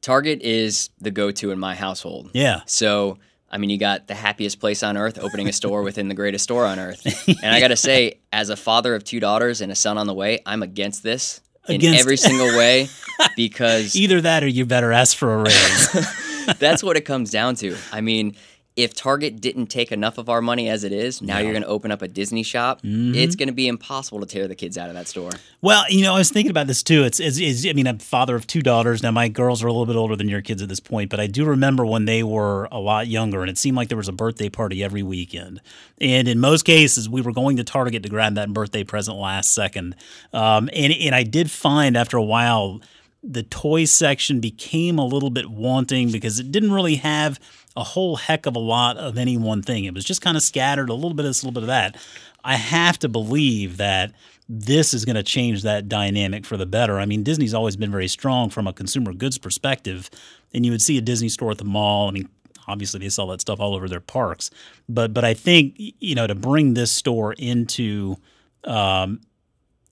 Target 0.01 0.41
is 0.41 0.89
the 1.01 1.09
go 1.11 1.31
to 1.31 1.51
in 1.51 1.59
my 1.59 1.73
household. 1.75 2.29
yeah 2.33 2.61
So, 2.67 3.17
I 3.49 3.57
mean, 3.57 3.69
you 3.71 3.77
got 3.79 4.07
the 4.07 4.13
happiest 4.13 4.59
place 4.59 4.83
on 4.83 4.95
earth 4.95 5.17
opening 5.17 5.49
a 5.49 5.51
store 5.53 5.81
within 5.89 6.07
the 6.07 6.13
greatest 6.15 6.43
store 6.43 6.65
on 6.65 6.79
earth. 6.79 7.01
And 7.43 7.53
I 7.53 7.59
got 7.59 7.69
to 7.69 7.75
say, 7.75 8.19
as 8.31 8.49
a 8.49 8.55
father 8.55 8.93
of 8.93 9.03
two 9.03 9.19
daughters 9.19 9.59
and 9.59 9.71
a 9.71 9.75
son 9.75 9.97
on 9.97 10.05
the 10.07 10.13
way, 10.13 10.39
I'm 10.45 10.61
against 10.63 11.01
this 11.03 11.41
in 11.67 11.75
Against- 11.75 11.99
every 11.99 12.15
single 12.15 12.47
way 12.57 12.89
because 13.35 13.95
either 13.95 14.21
that 14.21 14.43
or 14.43 14.47
you 14.47 14.65
better 14.65 14.91
ask 14.93 15.17
for 15.17 15.33
a 15.33 15.43
raise 15.43 15.89
that's 16.59 16.83
what 16.83 16.95
it 16.95 17.01
comes 17.01 17.31
down 17.31 17.55
to. 17.55 17.75
I 17.91 18.01
mean, 18.01 18.35
if 18.77 18.93
Target 18.93 19.41
didn't 19.41 19.67
take 19.67 19.91
enough 19.91 20.19
of 20.19 20.29
our 20.29 20.39
money 20.39 20.69
as 20.69 20.83
it 20.83 20.91
is, 20.91 21.19
now 21.19 21.39
you're 21.39 21.51
going 21.51 21.63
to 21.63 21.67
open 21.67 21.91
up 21.91 22.03
a 22.03 22.07
Disney 22.07 22.43
shop. 22.43 22.83
Mm-hmm. 22.83 23.15
It's 23.15 23.35
going 23.35 23.47
to 23.47 23.53
be 23.53 23.67
impossible 23.67 24.19
to 24.19 24.27
tear 24.27 24.47
the 24.47 24.53
kids 24.53 24.77
out 24.77 24.87
of 24.87 24.93
that 24.93 25.07
store. 25.07 25.31
Well, 25.61 25.83
you 25.89 26.03
know, 26.03 26.13
I 26.13 26.19
was 26.19 26.29
thinking 26.29 26.51
about 26.51 26.67
this 26.67 26.83
too. 26.83 27.03
It's, 27.03 27.19
it's, 27.19 27.39
it's, 27.39 27.65
I 27.65 27.73
mean, 27.73 27.87
I'm 27.87 27.97
father 27.97 28.35
of 28.35 28.45
two 28.45 28.61
daughters. 28.61 29.01
Now, 29.01 29.09
my 29.09 29.29
girls 29.29 29.63
are 29.63 29.67
a 29.67 29.71
little 29.71 29.87
bit 29.87 29.95
older 29.95 30.15
than 30.15 30.29
your 30.29 30.43
kids 30.43 30.61
at 30.61 30.69
this 30.69 30.79
point, 30.79 31.09
but 31.09 31.19
I 31.19 31.25
do 31.25 31.43
remember 31.43 31.87
when 31.87 32.05
they 32.05 32.21
were 32.21 32.69
a 32.71 32.79
lot 32.79 33.07
younger, 33.07 33.41
and 33.41 33.49
it 33.49 33.57
seemed 33.57 33.75
like 33.75 33.87
there 33.89 33.97
was 33.97 34.07
a 34.07 34.13
birthday 34.13 34.47
party 34.47 34.83
every 34.83 35.01
weekend. 35.01 35.59
And 35.99 36.27
in 36.27 36.39
most 36.39 36.63
cases, 36.63 37.09
we 37.09 37.21
were 37.21 37.33
going 37.33 37.57
to 37.57 37.63
Target 37.63 38.03
to 38.03 38.09
grab 38.09 38.35
that 38.35 38.53
birthday 38.53 38.83
present 38.83 39.17
last 39.17 39.55
second. 39.55 39.95
Um, 40.33 40.69
and, 40.71 40.93
and 40.93 41.15
I 41.15 41.23
did 41.23 41.49
find 41.49 41.97
after 41.97 42.15
a 42.17 42.23
while, 42.23 42.79
the 43.27 43.43
toy 43.43 43.85
section 43.85 44.39
became 44.39 44.97
a 44.97 45.05
little 45.05 45.29
bit 45.29 45.49
wanting 45.49 46.11
because 46.11 46.39
it 46.39 46.51
didn't 46.51 46.71
really 46.71 46.95
have 46.95 47.39
a 47.75 47.83
whole 47.83 48.15
heck 48.15 48.45
of 48.45 48.55
a 48.55 48.59
lot 48.59 48.97
of 48.97 49.17
any 49.17 49.37
one 49.37 49.61
thing. 49.61 49.85
It 49.85 49.93
was 49.93 50.05
just 50.05 50.21
kind 50.21 50.37
of 50.37 50.43
scattered, 50.43 50.89
a 50.89 50.93
little 50.93 51.13
bit 51.13 51.25
of 51.25 51.29
this, 51.29 51.43
a 51.43 51.45
little 51.45 51.61
bit 51.61 51.63
of 51.63 51.67
that. 51.67 51.97
I 52.43 52.55
have 52.55 52.97
to 52.99 53.09
believe 53.09 53.77
that 53.77 54.13
this 54.47 54.93
is 54.93 55.03
going 55.03 55.17
to 55.17 55.23
change 55.23 55.63
that 55.63 55.89
dynamic 55.89 56.45
for 56.45 56.55
the 56.55 56.65
better. 56.65 56.99
I 56.99 57.05
mean, 57.05 57.23
Disney's 57.23 57.53
always 57.53 57.75
been 57.75 57.91
very 57.91 58.07
strong 58.07 58.49
from 58.49 58.65
a 58.65 58.73
consumer 58.73 59.13
goods 59.13 59.37
perspective, 59.37 60.09
and 60.53 60.65
you 60.65 60.71
would 60.71 60.81
see 60.81 60.97
a 60.97 61.01
Disney 61.01 61.29
store 61.29 61.51
at 61.51 61.57
the 61.57 61.65
mall. 61.65 62.07
I 62.07 62.11
mean, 62.11 62.29
obviously 62.67 63.01
they 63.01 63.09
sell 63.09 63.27
that 63.27 63.41
stuff 63.41 63.59
all 63.59 63.75
over 63.75 63.89
their 63.89 63.99
parks, 63.99 64.49
but 64.87 65.13
but 65.13 65.25
I 65.25 65.33
think 65.33 65.75
you 65.77 66.15
know 66.15 66.27
to 66.27 66.35
bring 66.35 66.73
this 66.73 66.91
store 66.91 67.33
into 67.33 68.15
um, 68.63 69.21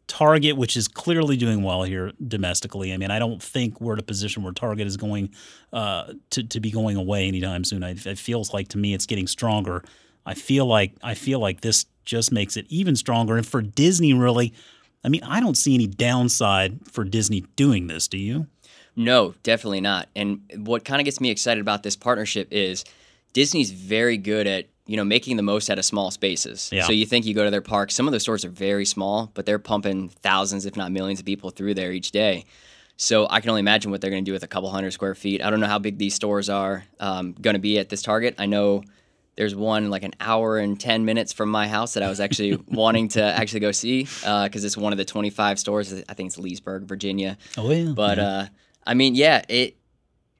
Target, 0.07 0.55
which 0.57 0.77
is 0.77 0.88
clearly 0.88 1.35
doing 1.35 1.63
well 1.63 1.83
here 1.83 2.12
domestically. 2.27 2.93
I 2.93 2.97
mean, 2.97 3.12
I 3.12 3.19
don't 3.19 3.41
think 3.41 3.81
we're 3.81 3.93
at 3.93 4.00
a 4.00 4.03
position 4.03 4.43
where 4.43 4.53
Target 4.53 4.88
is 4.88 4.97
going 4.97 5.31
uh, 5.74 6.13
to 6.31 6.43
to 6.43 6.59
be 6.59 6.71
going 6.71 6.97
away 6.97 7.27
anytime 7.27 7.63
soon. 7.63 7.83
I, 7.83 7.91
it 7.91 8.17
feels 8.19 8.53
like 8.53 8.67
to 8.69 8.77
me 8.77 8.93
it's 8.93 9.05
getting 9.05 9.27
stronger. 9.27 9.83
I 10.25 10.33
feel 10.33 10.65
like 10.65 10.93
I 11.01 11.13
feel 11.13 11.39
like 11.39 11.62
this 11.62 11.85
just 12.03 12.31
makes 12.31 12.55
it 12.55 12.65
even 12.69 12.95
stronger. 12.95 13.35
And 13.35 13.45
for 13.45 13.62
Disney, 13.62 14.13
really, 14.13 14.53
I 15.03 15.09
mean, 15.09 15.24
I 15.24 15.39
don't 15.39 15.55
see 15.57 15.74
any 15.74 15.88
downside 15.88 16.79
for 16.91 17.03
Disney 17.03 17.41
doing 17.55 17.88
this. 17.88 18.07
Do 18.07 18.17
you? 18.17 18.47
No, 18.95 19.33
definitely 19.43 19.81
not. 19.81 20.07
And 20.15 20.41
what 20.57 20.85
kind 20.85 21.01
of 21.01 21.05
gets 21.05 21.19
me 21.19 21.29
excited 21.29 21.62
about 21.62 21.83
this 21.83 21.95
partnership 21.95 22.47
is 22.51 22.85
Disney's 23.33 23.71
very 23.71 24.17
good 24.17 24.47
at 24.47 24.67
you 24.86 24.98
know 24.98 25.04
making 25.04 25.38
the 25.38 25.44
most 25.44 25.70
out 25.70 25.80
of 25.80 25.86
small 25.86 26.12
spaces. 26.12 26.70
Yeah. 26.72 26.86
So 26.86 26.92
you 26.92 27.06
think 27.06 27.25
you 27.25 27.34
go 27.34 27.44
to 27.44 27.51
their 27.51 27.62
park, 27.62 27.92
some 27.92 28.08
of 28.08 28.12
the 28.12 28.20
stores 28.20 28.46
are 28.46 28.50
very 28.50 28.86
small, 28.86 29.32
but 29.34 29.46
they're 29.46 29.60
pumping 29.60 30.10
thousands, 30.10 30.65
if 30.65 30.75
not 30.75 30.92
millions, 30.92 31.20
of 31.20 31.25
people 31.25 31.50
through 31.50 31.74
there 31.74 31.92
each 31.92 32.12
day. 32.12 32.46
So 32.98 33.27
I 33.30 33.42
can 33.42 33.50
only 33.50 33.60
imagine 33.60 33.92
what 33.92 34.00
they're 34.00 34.10
going 34.10 34.24
to 34.24 34.30
do 34.30 34.34
with 34.34 34.44
a 34.44 34.48
couple 34.48 34.70
hundred 34.70 34.92
square 34.92 35.15
feet. 35.15 35.44
I 35.44 35.50
don't 35.50 35.60
know 35.60 35.68
how 35.68 35.80
big 35.80 35.98
these 35.98 36.13
stores 36.13 36.50
are 36.50 36.86
um, 37.00 37.34
going 37.34 37.56
to 37.56 37.60
be 37.60 37.77
at 37.77 37.89
this 37.89 38.01
Target. 38.01 38.36
I 38.38 38.46
know 38.46 38.84
there's 39.36 39.54
one 39.54 39.89
like 39.89 40.04
an 40.04 40.13
hour 40.22 40.58
and 40.58 40.80
10 40.80 41.04
minutes 41.04 41.34
from 41.34 41.50
my 41.50 41.68
house 41.68 41.96
that 41.96 42.04
I 42.04 42.10
was 42.10 42.22
actually 42.22 42.58
wanting 42.68 43.10
to 43.10 43.24
actually 43.24 43.60
go 43.60 43.72
see 43.72 44.04
because 44.04 44.63
it's 44.63 44.77
one 44.77 44.94
of 44.94 44.98
the 44.98 45.04
25 45.04 45.60
stores. 45.60 45.94
I 46.08 46.13
think 46.13 46.27
it's 46.27 46.38
Leesburg, 46.38 46.84
Virginia. 46.84 47.38
Oh 47.58 47.70
yeah. 47.70 47.92
But 47.94 48.20
uh, 48.20 48.46
I 48.86 48.94
mean, 48.94 49.15
yeah, 49.15 49.42
it 49.50 49.75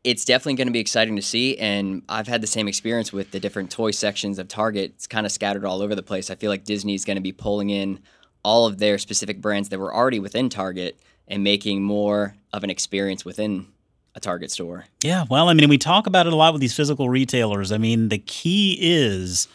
it's 0.06 0.24
definitely 0.24 0.54
going 0.54 0.68
to 0.68 0.72
be 0.72 0.80
exciting 0.80 1.16
to 1.16 1.22
see. 1.22 1.58
And 1.58 2.04
I've 2.08 2.28
had 2.28 2.42
the 2.42 2.48
same 2.48 2.68
experience 2.68 3.12
with 3.12 3.32
the 3.32 3.40
different 3.40 3.72
toy 3.72 3.90
sections 3.90 4.38
of 4.38 4.48
Target. 4.48 4.92
It's 4.96 5.08
kind 5.08 5.26
of 5.26 5.32
scattered 5.32 5.66
all 5.66 5.82
over 5.82 5.96
the 5.96 6.04
place. 6.04 6.30
I 6.30 6.36
feel 6.36 6.52
like 6.52 6.64
Disney's 6.64 7.04
going 7.04 7.18
to 7.18 7.22
be 7.22 7.32
pulling 7.32 7.72
in 7.72 8.00
all 8.44 8.68
of 8.68 8.78
their 8.78 9.00
specific 9.00 9.42
brands 9.42 9.70
that 9.70 9.80
were 9.80 9.94
already 9.94 10.20
within 10.20 10.48
Target 10.50 11.00
and 11.28 11.44
making 11.44 11.82
more 11.82 12.36
of 12.54 12.64
an 12.64 12.70
experience 12.70 13.26
within 13.26 13.66
a 14.14 14.20
Target 14.20 14.52
store. 14.52 14.86
Yeah, 15.04 15.26
well, 15.28 15.50
I 15.50 15.56
mean, 15.56 15.68
we 15.70 15.80
talk 15.80 16.06
about 16.06 16.28
it 16.28 16.34
a 16.34 16.36
lot 16.36 16.54
with 16.54 16.62
these 16.62 16.76
physical 16.76 17.10
retailers. 17.10 17.72
I 17.72 17.80
mean, 17.80 18.10
the 18.10 18.20
key 18.20 18.78
is 18.80 19.48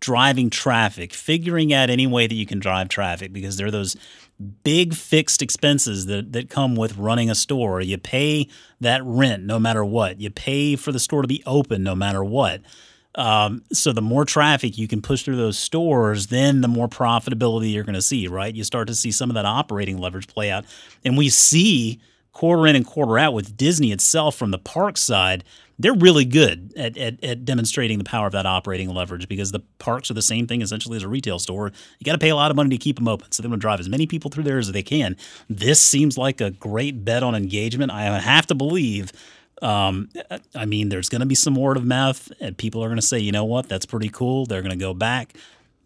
driving 0.00 0.50
traffic, 0.50 1.14
figuring 1.14 1.72
out 1.72 1.88
any 1.88 2.06
way 2.06 2.26
that 2.26 2.34
you 2.34 2.44
can 2.44 2.58
drive 2.58 2.90
traffic 2.90 3.32
because 3.32 3.56
there 3.56 3.68
are 3.68 3.70
those 3.70 3.96
big 4.62 4.94
fixed 4.94 5.42
expenses 5.42 6.06
that, 6.06 6.32
that 6.32 6.50
come 6.50 6.74
with 6.74 6.96
running 6.96 7.30
a 7.30 7.34
store. 7.34 7.80
You 7.80 7.98
pay 7.98 8.48
that 8.80 9.02
rent 9.04 9.44
no 9.44 9.58
matter 9.58 9.84
what, 9.84 10.20
you 10.20 10.30
pay 10.30 10.76
for 10.76 10.92
the 10.92 10.98
store 10.98 11.22
to 11.22 11.28
be 11.28 11.42
open 11.46 11.82
no 11.82 11.94
matter 11.94 12.24
what. 12.24 12.60
Um, 13.16 13.62
so 13.72 13.92
the 13.92 14.02
more 14.02 14.24
traffic 14.24 14.76
you 14.76 14.88
can 14.88 15.00
push 15.00 15.22
through 15.22 15.36
those 15.36 15.56
stores, 15.56 16.28
then 16.28 16.62
the 16.62 16.68
more 16.68 16.88
profitability 16.88 17.72
you're 17.72 17.84
going 17.84 17.94
to 17.94 18.02
see, 18.02 18.26
right? 18.26 18.52
You 18.52 18.64
start 18.64 18.88
to 18.88 18.94
see 18.94 19.12
some 19.12 19.30
of 19.30 19.34
that 19.34 19.46
operating 19.46 19.98
leverage 19.98 20.26
play 20.26 20.50
out. 20.50 20.64
And 21.04 21.16
we 21.16 21.28
see 21.28 22.00
quarter 22.32 22.66
in 22.66 22.74
and 22.74 22.84
quarter 22.84 23.16
out 23.16 23.32
with 23.32 23.56
Disney 23.56 23.92
itself 23.92 24.34
from 24.34 24.50
the 24.50 24.58
park 24.58 24.96
side, 24.96 25.44
they're 25.78 25.94
really 25.94 26.24
good 26.24 26.72
at, 26.76 26.96
at, 26.96 27.22
at, 27.24 27.44
demonstrating 27.44 27.98
the 27.98 28.04
power 28.04 28.26
of 28.26 28.32
that 28.32 28.46
operating 28.46 28.88
leverage 28.88 29.28
because 29.28 29.52
the 29.52 29.60
parks 29.78 30.10
are 30.10 30.14
the 30.14 30.22
same 30.22 30.46
thing 30.46 30.62
essentially 30.62 30.96
as 30.96 31.02
a 31.02 31.08
retail 31.08 31.38
store. 31.38 31.72
You 31.98 32.04
got 32.04 32.12
to 32.12 32.18
pay 32.18 32.30
a 32.30 32.36
lot 32.36 32.50
of 32.50 32.56
money 32.56 32.70
to 32.70 32.78
keep 32.78 32.96
them 32.96 33.08
open. 33.08 33.32
So 33.32 33.42
they're 33.42 33.48
going 33.48 33.58
to 33.58 33.62
drive 33.62 33.80
as 33.80 33.88
many 33.88 34.06
people 34.06 34.30
through 34.30 34.44
there 34.44 34.58
as 34.58 34.70
they 34.70 34.82
can. 34.82 35.16
This 35.48 35.80
seems 35.80 36.16
like 36.16 36.40
a 36.40 36.50
great 36.50 37.04
bet 37.04 37.22
on 37.22 37.34
engagement. 37.34 37.90
I 37.90 38.18
have 38.18 38.46
to 38.48 38.54
believe. 38.54 39.12
Um, 39.62 40.10
I 40.54 40.66
mean, 40.66 40.88
there's 40.88 41.08
going 41.08 41.20
to 41.20 41.26
be 41.26 41.34
some 41.34 41.54
word 41.54 41.76
of 41.76 41.84
mouth, 41.84 42.30
and 42.40 42.56
people 42.56 42.82
are 42.84 42.88
going 42.88 42.96
to 42.96 43.06
say, 43.06 43.18
you 43.18 43.32
know 43.32 43.44
what, 43.44 43.68
that's 43.68 43.86
pretty 43.86 44.08
cool. 44.08 44.46
They're 44.46 44.62
going 44.62 44.72
to 44.72 44.76
go 44.76 44.94
back. 44.94 45.34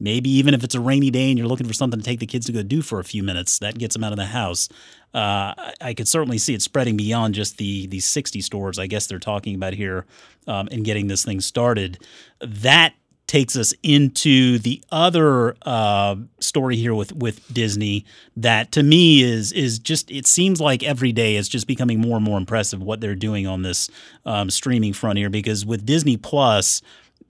Maybe 0.00 0.30
even 0.30 0.54
if 0.54 0.62
it's 0.64 0.74
a 0.74 0.80
rainy 0.80 1.10
day 1.10 1.30
and 1.30 1.38
you're 1.38 1.48
looking 1.48 1.66
for 1.66 1.72
something 1.72 2.00
to 2.00 2.04
take 2.04 2.20
the 2.20 2.26
kids 2.26 2.46
to 2.46 2.52
go 2.52 2.62
do 2.62 2.82
for 2.82 3.00
a 3.00 3.04
few 3.04 3.22
minutes, 3.22 3.58
that 3.58 3.78
gets 3.78 3.94
them 3.94 4.04
out 4.04 4.12
of 4.12 4.18
the 4.18 4.26
house. 4.26 4.68
Uh, 5.12 5.54
I 5.80 5.94
could 5.94 6.08
certainly 6.08 6.38
see 6.38 6.54
it 6.54 6.62
spreading 6.62 6.96
beyond 6.96 7.34
just 7.34 7.58
the 7.58 7.86
the 7.86 8.00
60 8.00 8.40
stores. 8.40 8.78
I 8.78 8.86
guess 8.86 9.06
they're 9.06 9.18
talking 9.18 9.54
about 9.54 9.74
here 9.74 10.06
um, 10.46 10.68
and 10.70 10.84
getting 10.84 11.08
this 11.08 11.24
thing 11.24 11.40
started. 11.40 11.98
That 12.40 12.94
takes 13.28 13.56
us 13.56 13.74
into 13.82 14.58
the 14.58 14.82
other 14.90 15.54
uh, 15.62 16.16
story 16.40 16.76
here 16.76 16.94
with 16.94 17.12
with 17.12 17.46
Disney 17.52 18.04
that 18.36 18.72
to 18.72 18.82
me 18.82 19.22
is 19.22 19.52
is 19.52 19.78
just 19.78 20.10
it 20.10 20.26
seems 20.26 20.60
like 20.60 20.82
every 20.82 21.12
day 21.12 21.36
is 21.36 21.48
just 21.48 21.66
becoming 21.68 22.00
more 22.00 22.16
and 22.16 22.24
more 22.24 22.38
impressive 22.38 22.82
what 22.82 23.00
they're 23.00 23.14
doing 23.14 23.46
on 23.46 23.62
this 23.62 23.88
um, 24.24 24.50
streaming 24.50 24.94
front 24.94 25.18
here 25.18 25.30
because 25.30 25.64
with 25.64 25.86
Disney 25.86 26.16
Plus 26.16 26.82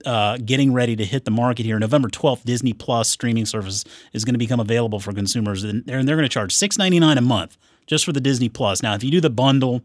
uh, 0.05 0.37
getting 0.37 0.73
ready 0.73 0.95
to 0.95 1.05
hit 1.05 1.25
the 1.25 1.31
market 1.31 1.65
here. 1.65 1.79
November 1.79 2.07
12th, 2.07 2.43
Disney 2.43 2.73
Plus 2.73 3.09
streaming 3.09 3.45
service 3.45 3.83
is 4.13 4.25
going 4.25 4.33
to 4.33 4.39
become 4.39 4.59
available 4.59 4.99
for 4.99 5.13
consumers, 5.13 5.63
and 5.63 5.85
they're, 5.85 6.03
they're 6.03 6.15
going 6.15 6.27
to 6.27 6.33
charge 6.33 6.53
$6.99 6.53 7.17
a 7.17 7.21
month 7.21 7.57
just 7.87 8.05
for 8.05 8.11
the 8.11 8.21
Disney 8.21 8.49
Plus. 8.49 8.83
Now, 8.83 8.93
if 8.93 9.03
you 9.03 9.11
do 9.11 9.21
the 9.21 9.29
bundle 9.29 9.81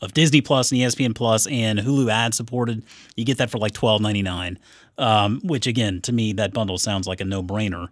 of 0.00 0.14
Disney 0.14 0.40
Plus 0.40 0.72
and 0.72 0.80
ESPN 0.80 1.14
Plus 1.14 1.46
and 1.46 1.78
Hulu 1.78 2.10
ad 2.10 2.34
supported, 2.34 2.84
you 3.16 3.24
get 3.24 3.38
that 3.38 3.50
for 3.50 3.58
like 3.58 3.72
$12.99, 3.72 4.56
um, 4.98 5.40
which 5.44 5.66
again, 5.66 6.00
to 6.02 6.12
me, 6.12 6.32
that 6.34 6.52
bundle 6.52 6.78
sounds 6.78 7.06
like 7.06 7.20
a 7.20 7.24
no 7.24 7.42
brainer. 7.42 7.88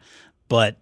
But 0.49 0.78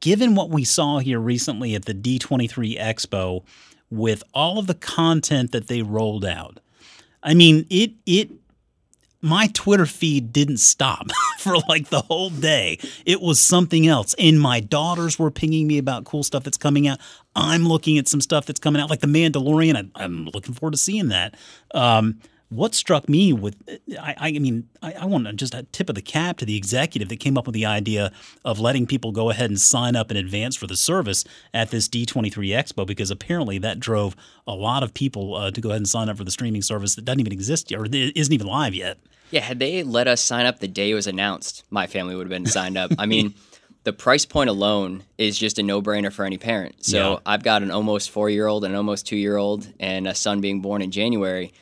given 0.00 0.34
what 0.34 0.50
we 0.50 0.64
saw 0.64 0.98
here 0.98 1.20
recently 1.20 1.74
at 1.74 1.84
the 1.84 1.94
D23 1.94 2.78
Expo 2.78 3.44
with 3.90 4.24
all 4.32 4.58
of 4.58 4.66
the 4.66 4.74
content 4.74 5.52
that 5.52 5.68
they 5.68 5.82
rolled 5.82 6.24
out, 6.24 6.58
I 7.22 7.34
mean, 7.34 7.66
it 7.70 7.92
it 8.06 8.30
my 9.24 9.46
Twitter 9.54 9.86
feed 9.86 10.32
didn't 10.32 10.58
stop 10.58 11.06
for 11.38 11.56
like 11.66 11.88
the 11.88 12.02
whole 12.02 12.28
day. 12.28 12.78
It 13.06 13.22
was 13.22 13.40
something 13.40 13.86
else. 13.86 14.14
And 14.18 14.38
my 14.38 14.60
daughters 14.60 15.18
were 15.18 15.30
pinging 15.30 15.66
me 15.66 15.78
about 15.78 16.04
cool 16.04 16.22
stuff 16.22 16.44
that's 16.44 16.58
coming 16.58 16.86
out. 16.86 16.98
I'm 17.34 17.66
looking 17.66 17.96
at 17.96 18.06
some 18.06 18.20
stuff 18.20 18.44
that's 18.44 18.60
coming 18.60 18.82
out, 18.82 18.90
like 18.90 19.00
The 19.00 19.06
Mandalorian. 19.06 19.90
I, 19.94 20.04
am 20.04 20.26
looking 20.26 20.52
forward 20.52 20.72
to 20.72 20.78
seeing 20.78 21.08
that. 21.08 21.36
Um, 21.74 22.20
what 22.54 22.74
struck 22.74 23.08
me 23.08 23.32
with, 23.32 23.56
I, 24.00 24.14
I 24.18 24.32
mean, 24.38 24.68
I, 24.82 24.92
I 24.92 25.04
want 25.06 25.26
to 25.26 25.32
just 25.32 25.54
a 25.54 25.64
tip 25.64 25.88
of 25.88 25.94
the 25.94 26.02
cap 26.02 26.38
to 26.38 26.44
the 26.44 26.56
executive 26.56 27.08
that 27.08 27.20
came 27.20 27.36
up 27.36 27.46
with 27.46 27.54
the 27.54 27.66
idea 27.66 28.12
of 28.44 28.60
letting 28.60 28.86
people 28.86 29.12
go 29.12 29.30
ahead 29.30 29.50
and 29.50 29.60
sign 29.60 29.96
up 29.96 30.10
in 30.10 30.16
advance 30.16 30.56
for 30.56 30.66
the 30.66 30.76
service 30.76 31.24
at 31.52 31.70
this 31.70 31.88
D23 31.88 32.32
Expo 32.32 32.86
because 32.86 33.10
apparently 33.10 33.58
that 33.58 33.80
drove 33.80 34.14
a 34.46 34.54
lot 34.54 34.82
of 34.82 34.94
people 34.94 35.34
uh, 35.34 35.50
to 35.50 35.60
go 35.60 35.70
ahead 35.70 35.80
and 35.80 35.88
sign 35.88 36.08
up 36.08 36.16
for 36.16 36.24
the 36.24 36.30
streaming 36.30 36.62
service 36.62 36.94
that 36.94 37.04
doesn't 37.04 37.20
even 37.20 37.32
exist 37.32 37.70
yet 37.70 37.80
or 37.80 37.86
isn't 37.86 38.32
even 38.32 38.46
live 38.46 38.74
yet. 38.74 38.98
Yeah, 39.30 39.40
had 39.40 39.58
they 39.58 39.82
let 39.82 40.06
us 40.06 40.20
sign 40.20 40.46
up 40.46 40.60
the 40.60 40.68
day 40.68 40.90
it 40.90 40.94
was 40.94 41.06
announced, 41.06 41.64
my 41.70 41.86
family 41.86 42.14
would 42.14 42.26
have 42.26 42.30
been 42.30 42.46
signed 42.46 42.76
up. 42.76 42.92
I 42.98 43.06
mean, 43.06 43.34
the 43.84 43.92
price 43.92 44.24
point 44.24 44.48
alone 44.48 45.02
is 45.18 45.36
just 45.36 45.58
a 45.58 45.62
no-brainer 45.62 46.12
for 46.12 46.24
any 46.24 46.38
parent. 46.38 46.84
So 46.84 47.12
Yeah. 47.14 47.18
I've 47.26 47.42
got 47.42 47.62
an 47.62 47.70
almost 47.70 48.10
four-year-old 48.10 48.64
and 48.64 48.72
an 48.72 48.76
almost 48.76 49.06
two-year-old, 49.06 49.66
and 49.80 50.06
a 50.06 50.14
son 50.14 50.40
being 50.40 50.60
born 50.60 50.82
in 50.82 50.90
January. 50.90 51.52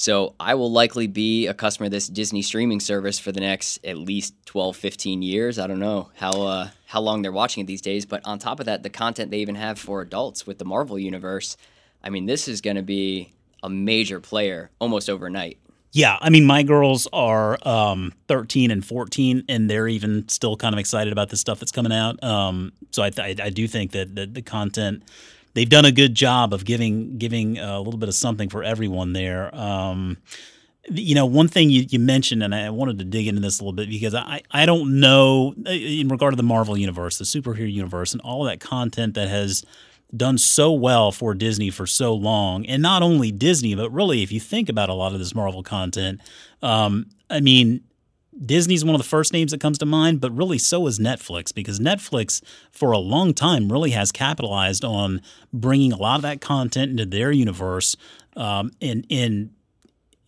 So 0.00 0.36
I 0.38 0.54
will 0.54 0.70
likely 0.70 1.08
be 1.08 1.48
a 1.48 1.54
customer 1.54 1.86
of 1.86 1.90
this 1.90 2.06
Disney 2.06 2.40
streaming 2.40 2.78
service 2.78 3.18
for 3.18 3.32
the 3.32 3.40
next 3.40 3.84
at 3.84 3.98
least 3.98 4.32
12, 4.46 4.76
15 4.76 5.22
years. 5.22 5.58
I 5.58 5.66
don't 5.66 5.80
know 5.80 6.10
how 6.14 6.42
uh, 6.42 6.68
how 6.86 7.00
long 7.00 7.22
they're 7.22 7.32
watching 7.32 7.64
it 7.64 7.66
these 7.66 7.82
days. 7.82 8.06
But 8.06 8.24
on 8.24 8.38
top 8.38 8.60
of 8.60 8.66
that, 8.66 8.84
the 8.84 8.90
content 8.90 9.32
they 9.32 9.40
even 9.40 9.56
have 9.56 9.76
for 9.76 10.00
adults 10.00 10.46
with 10.46 10.58
the 10.58 10.64
Marvel 10.64 11.00
universe. 11.00 11.56
I 12.00 12.10
mean, 12.10 12.26
this 12.26 12.46
is 12.46 12.60
going 12.60 12.76
to 12.76 12.82
be 12.82 13.32
a 13.60 13.68
major 13.68 14.20
player 14.20 14.70
almost 14.78 15.10
overnight. 15.10 15.58
Yeah, 15.90 16.16
I 16.20 16.30
mean, 16.30 16.44
my 16.44 16.62
girls 16.62 17.08
are 17.12 17.58
um, 17.66 18.12
13 18.28 18.70
and 18.70 18.86
14, 18.86 19.46
and 19.48 19.68
they're 19.68 19.88
even 19.88 20.28
still 20.28 20.56
kind 20.56 20.76
of 20.76 20.78
excited 20.78 21.12
about 21.12 21.30
the 21.30 21.36
stuff 21.36 21.58
that's 21.58 21.72
coming 21.72 21.92
out. 21.92 22.22
Um, 22.22 22.72
so 22.92 23.02
I, 23.02 23.10
I, 23.18 23.34
I 23.42 23.50
do 23.50 23.66
think 23.66 23.90
that, 23.92 24.14
that 24.14 24.32
the 24.32 24.42
content 24.42 25.02
they've 25.58 25.68
done 25.68 25.84
a 25.84 25.90
good 25.90 26.14
job 26.14 26.54
of 26.54 26.64
giving 26.64 27.18
giving 27.18 27.58
a 27.58 27.80
little 27.80 27.98
bit 27.98 28.08
of 28.08 28.14
something 28.14 28.48
for 28.48 28.62
everyone 28.62 29.12
there. 29.12 29.52
Um, 29.52 30.18
you 30.88 31.16
know, 31.16 31.26
one 31.26 31.48
thing 31.48 31.68
you, 31.68 31.84
you 31.88 31.98
mentioned, 31.98 32.44
and 32.44 32.54
I 32.54 32.70
wanted 32.70 32.98
to 33.00 33.04
dig 33.04 33.26
into 33.26 33.40
this 33.40 33.58
a 33.58 33.64
little 33.64 33.72
bit 33.72 33.88
because 33.88 34.14
I, 34.14 34.40
I 34.52 34.66
don't 34.66 35.00
know 35.00 35.54
uh, 35.66 35.70
in 35.70 36.08
regard 36.08 36.32
to 36.32 36.36
the 36.36 36.44
Marvel 36.44 36.78
universe, 36.78 37.18
the 37.18 37.24
superhero 37.24 37.70
universe, 37.70 38.12
and 38.12 38.22
all 38.22 38.44
that 38.44 38.60
content 38.60 39.14
that 39.14 39.28
has 39.28 39.64
done 40.16 40.38
so 40.38 40.70
well 40.70 41.10
for 41.10 41.34
Disney 41.34 41.70
for 41.70 41.86
so 41.86 42.14
long. 42.14 42.64
And 42.66 42.80
not 42.80 43.02
only 43.02 43.32
Disney, 43.32 43.74
but 43.74 43.90
really, 43.90 44.22
if 44.22 44.30
you 44.30 44.38
think 44.38 44.68
about 44.68 44.90
a 44.90 44.94
lot 44.94 45.12
of 45.12 45.18
this 45.18 45.34
Marvel 45.34 45.64
content, 45.64 46.20
um, 46.62 47.06
I 47.28 47.40
mean, 47.40 47.82
Disney's 48.44 48.84
one 48.84 48.94
of 48.94 49.00
the 49.00 49.08
first 49.08 49.32
names 49.32 49.50
that 49.50 49.60
comes 49.60 49.78
to 49.78 49.86
mind, 49.86 50.20
but 50.20 50.36
really 50.36 50.58
so 50.58 50.86
is 50.86 50.98
Netflix 50.98 51.52
because 51.52 51.80
Netflix 51.80 52.42
for 52.70 52.92
a 52.92 52.98
long 52.98 53.34
time 53.34 53.70
really 53.70 53.90
has 53.90 54.12
capitalized 54.12 54.84
on 54.84 55.20
bringing 55.52 55.92
a 55.92 55.96
lot 55.96 56.16
of 56.16 56.22
that 56.22 56.40
content 56.40 56.92
into 56.92 57.06
their 57.06 57.32
universe. 57.32 57.96
Um, 58.36 58.70
and, 58.80 59.06
and 59.10 59.50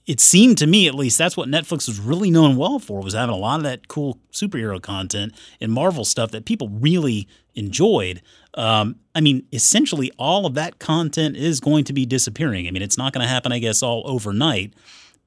it 0.07 0.19
seemed 0.19 0.59
to 0.59 0.67
me, 0.67 0.88
at 0.88 0.95
least, 0.95 1.19
that's 1.19 1.37
what 1.37 1.49
Netflix 1.49 1.87
was 1.87 2.00
really 2.00 2.31
known 2.33 2.57
well 2.57 2.81
for 2.81 3.00
was 3.00 3.14
having 3.14 3.35
a 3.35 3.38
lot 3.38 3.61
of 3.61 3.62
that 3.62 3.87
cool 3.87 4.19
superhero 4.33 4.83
content 4.83 5.33
and 5.61 5.71
Marvel 5.71 6.05
stuff 6.05 6.33
that 6.33 6.45
people 6.45 6.69
really 6.69 7.29
enjoyed. 7.55 8.23
Um, 8.55 8.97
I 9.14 9.21
mean, 9.21 9.47
essentially, 9.52 10.11
all 10.19 10.47
of 10.47 10.55
that 10.55 10.81
content 10.81 11.37
is 11.37 11.61
going 11.61 11.85
to 11.85 11.93
be 11.93 12.07
disappearing. 12.07 12.67
I 12.67 12.73
mean, 12.73 12.83
it's 12.83 12.99
not 12.99 13.12
going 13.12 13.23
to 13.23 13.29
happen, 13.29 13.52
I 13.52 13.61
guess, 13.61 13.85
all 13.85 14.02
overnight, 14.05 14.75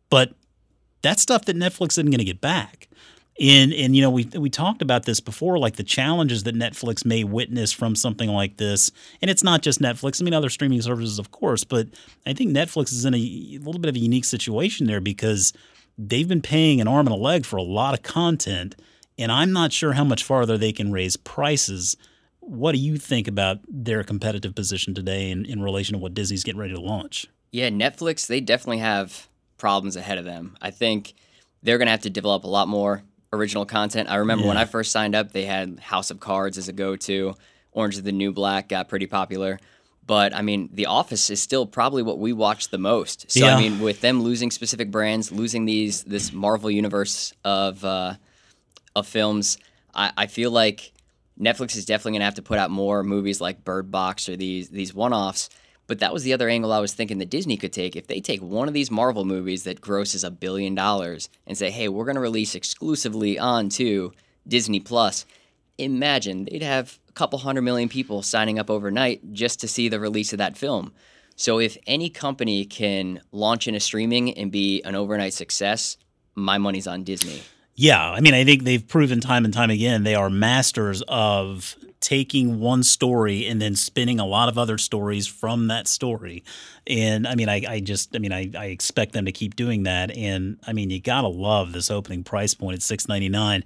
but 0.09 0.33
that's 1.03 1.21
stuff 1.21 1.45
that 1.45 1.55
Netflix 1.55 1.91
isn't 1.91 2.05
going 2.05 2.17
to 2.17 2.25
get 2.25 2.41
back. 2.41 2.87
And 3.39 3.73
and 3.73 3.95
you 3.95 4.01
know 4.03 4.11
we 4.11 4.25
we 4.35 4.49
talked 4.49 4.83
about 4.83 5.05
this 5.05 5.19
before, 5.19 5.57
like 5.57 5.75
the 5.75 5.83
challenges 5.83 6.43
that 6.43 6.55
Netflix 6.55 7.03
may 7.03 7.23
witness 7.23 7.71
from 7.71 7.95
something 7.95 8.29
like 8.29 8.57
this. 8.57 8.91
And 9.21 9.31
it's 9.31 9.43
not 9.43 9.63
just 9.63 9.81
Netflix. 9.81 10.21
I 10.21 10.25
mean, 10.25 10.35
other 10.35 10.49
streaming 10.49 10.81
services, 10.83 11.17
of 11.17 11.31
course, 11.31 11.63
but 11.63 11.87
I 12.27 12.33
think 12.33 12.51
Netflix 12.51 12.91
is 12.91 13.05
in 13.05 13.15
a, 13.15 13.17
a 13.17 13.57
little 13.57 13.81
bit 13.81 13.89
of 13.89 13.95
a 13.95 13.99
unique 13.99 14.25
situation 14.25 14.85
there 14.85 15.01
because 15.01 15.51
they've 15.97 16.27
been 16.27 16.43
paying 16.43 16.79
an 16.79 16.87
arm 16.87 17.07
and 17.07 17.15
a 17.15 17.17
leg 17.17 17.43
for 17.43 17.57
a 17.57 17.63
lot 17.63 17.95
of 17.95 18.03
content, 18.03 18.75
and 19.17 19.31
I'm 19.31 19.51
not 19.51 19.73
sure 19.73 19.93
how 19.93 20.03
much 20.03 20.23
farther 20.23 20.55
they 20.55 20.71
can 20.71 20.91
raise 20.91 21.17
prices. 21.17 21.97
What 22.39 22.73
do 22.73 22.77
you 22.77 22.97
think 22.97 23.27
about 23.27 23.61
their 23.67 24.03
competitive 24.03 24.53
position 24.53 24.93
today 24.93 25.31
in, 25.31 25.45
in 25.45 25.63
relation 25.63 25.93
to 25.93 25.99
what 25.99 26.13
Disney's 26.13 26.43
getting 26.43 26.59
ready 26.59 26.75
to 26.75 26.81
launch? 26.81 27.25
Yeah, 27.51 27.69
Netflix, 27.69 28.27
they 28.27 28.41
definitely 28.41 28.79
have 28.79 29.27
problems 29.63 29.95
ahead 29.95 30.17
of 30.17 30.25
them. 30.25 30.57
I 30.61 30.71
think 30.71 31.13
they're 31.61 31.77
going 31.77 31.85
to 31.85 31.91
have 31.91 32.01
to 32.01 32.09
develop 32.09 32.43
a 32.43 32.49
lot 32.49 32.67
more 32.67 33.01
original 33.31 33.65
content. 33.65 34.09
I 34.09 34.17
remember 34.17 34.41
yeah. 34.41 34.49
when 34.49 34.57
I 34.57 34.65
first 34.65 34.91
signed 34.91 35.15
up, 35.15 35.31
they 35.31 35.45
had 35.45 35.79
House 35.79 36.11
of 36.11 36.19
Cards 36.19 36.57
as 36.57 36.67
a 36.67 36.73
go 36.73 36.97
to. 36.97 37.33
Orange 37.71 37.95
is 37.95 38.03
the 38.03 38.11
New 38.11 38.33
Black 38.33 38.67
got 38.67 38.89
pretty 38.89 39.07
popular. 39.07 39.61
But 40.05 40.35
I 40.35 40.41
mean, 40.41 40.69
The 40.73 40.87
Office 40.87 41.29
is 41.29 41.41
still 41.41 41.65
probably 41.65 42.03
what 42.03 42.19
we 42.19 42.33
watch 42.33 42.71
the 42.71 42.77
most. 42.77 43.31
So 43.31 43.45
yeah. 43.45 43.55
I 43.55 43.61
mean, 43.61 43.79
with 43.79 44.01
them 44.01 44.21
losing 44.21 44.51
specific 44.51 44.91
brands, 44.91 45.31
losing 45.31 45.63
these 45.63 46.03
this 46.03 46.33
Marvel 46.33 46.69
universe 46.69 47.31
of 47.45 47.85
uh, 47.85 48.15
of 48.97 49.07
films, 49.07 49.57
I, 49.95 50.11
I 50.17 50.27
feel 50.27 50.51
like 50.51 50.91
Netflix 51.39 51.77
is 51.77 51.85
definitely 51.85 52.17
gonna 52.17 52.25
have 52.25 52.35
to 52.35 52.41
put 52.41 52.59
out 52.59 52.69
more 52.69 53.01
movies 53.01 53.39
like 53.39 53.63
Bird 53.63 53.91
Box 53.91 54.27
or 54.27 54.35
these 54.35 54.67
these 54.67 54.93
one 54.93 55.13
offs 55.13 55.49
but 55.87 55.99
that 55.99 56.13
was 56.13 56.23
the 56.23 56.33
other 56.33 56.49
angle 56.49 56.71
I 56.71 56.79
was 56.79 56.93
thinking 56.93 57.17
that 57.17 57.29
Disney 57.29 57.57
could 57.57 57.73
take. 57.73 57.95
If 57.95 58.07
they 58.07 58.21
take 58.21 58.41
one 58.41 58.67
of 58.67 58.73
these 58.73 58.91
Marvel 58.91 59.25
movies 59.25 59.63
that 59.63 59.81
grosses 59.81 60.23
a 60.23 60.31
billion 60.31 60.75
dollars 60.75 61.29
and 61.45 61.57
say, 61.57 61.71
hey, 61.71 61.89
we're 61.89 62.05
going 62.05 62.15
to 62.15 62.21
release 62.21 62.55
exclusively 62.55 63.37
onto 63.37 64.11
Disney 64.47 64.79
Plus, 64.79 65.25
imagine 65.77 66.45
they'd 66.45 66.63
have 66.63 66.99
a 67.09 67.11
couple 67.13 67.39
hundred 67.39 67.63
million 67.63 67.89
people 67.89 68.21
signing 68.21 68.59
up 68.59 68.69
overnight 68.69 69.33
just 69.33 69.59
to 69.59 69.67
see 69.67 69.89
the 69.89 69.99
release 69.99 70.31
of 70.31 70.37
that 70.37 70.57
film. 70.57 70.93
So 71.35 71.59
if 71.59 71.77
any 71.87 72.09
company 72.09 72.63
can 72.63 73.21
launch 73.31 73.67
in 73.67 73.75
a 73.75 73.79
streaming 73.79 74.33
and 74.37 74.51
be 74.51 74.81
an 74.83 74.95
overnight 74.95 75.33
success, 75.33 75.97
my 76.35 76.57
money's 76.57 76.87
on 76.87 77.03
Disney. 77.03 77.41
Yeah, 77.75 78.11
I 78.11 78.19
mean, 78.21 78.33
I 78.33 78.43
think 78.43 78.63
they've 78.63 78.85
proven 78.87 79.19
time 79.19 79.45
and 79.45 79.53
time 79.53 79.69
again 79.71 80.03
they 80.03 80.15
are 80.15 80.29
masters 80.29 81.01
of 81.07 81.75
taking 81.99 82.59
one 82.59 82.83
story 82.83 83.47
and 83.47 83.61
then 83.61 83.75
spinning 83.75 84.19
a 84.19 84.25
lot 84.25 84.49
of 84.49 84.57
other 84.57 84.77
stories 84.77 85.25
from 85.25 85.67
that 85.67 85.87
story. 85.87 86.43
And 86.85 87.25
I 87.27 87.35
mean, 87.35 87.49
I, 87.49 87.63
I 87.67 87.79
just, 87.79 88.15
I 88.15 88.19
mean, 88.19 88.33
I, 88.33 88.51
I 88.57 88.65
expect 88.65 89.13
them 89.13 89.25
to 89.25 89.31
keep 89.31 89.55
doing 89.55 89.83
that. 89.83 90.15
And 90.15 90.57
I 90.67 90.73
mean, 90.73 90.89
you 90.89 90.99
gotta 90.99 91.29
love 91.29 91.71
this 91.71 91.89
opening 91.89 92.23
price 92.23 92.53
point 92.53 92.75
at 92.75 92.81
six 92.81 93.07
ninety 93.07 93.29
nine. 93.29 93.63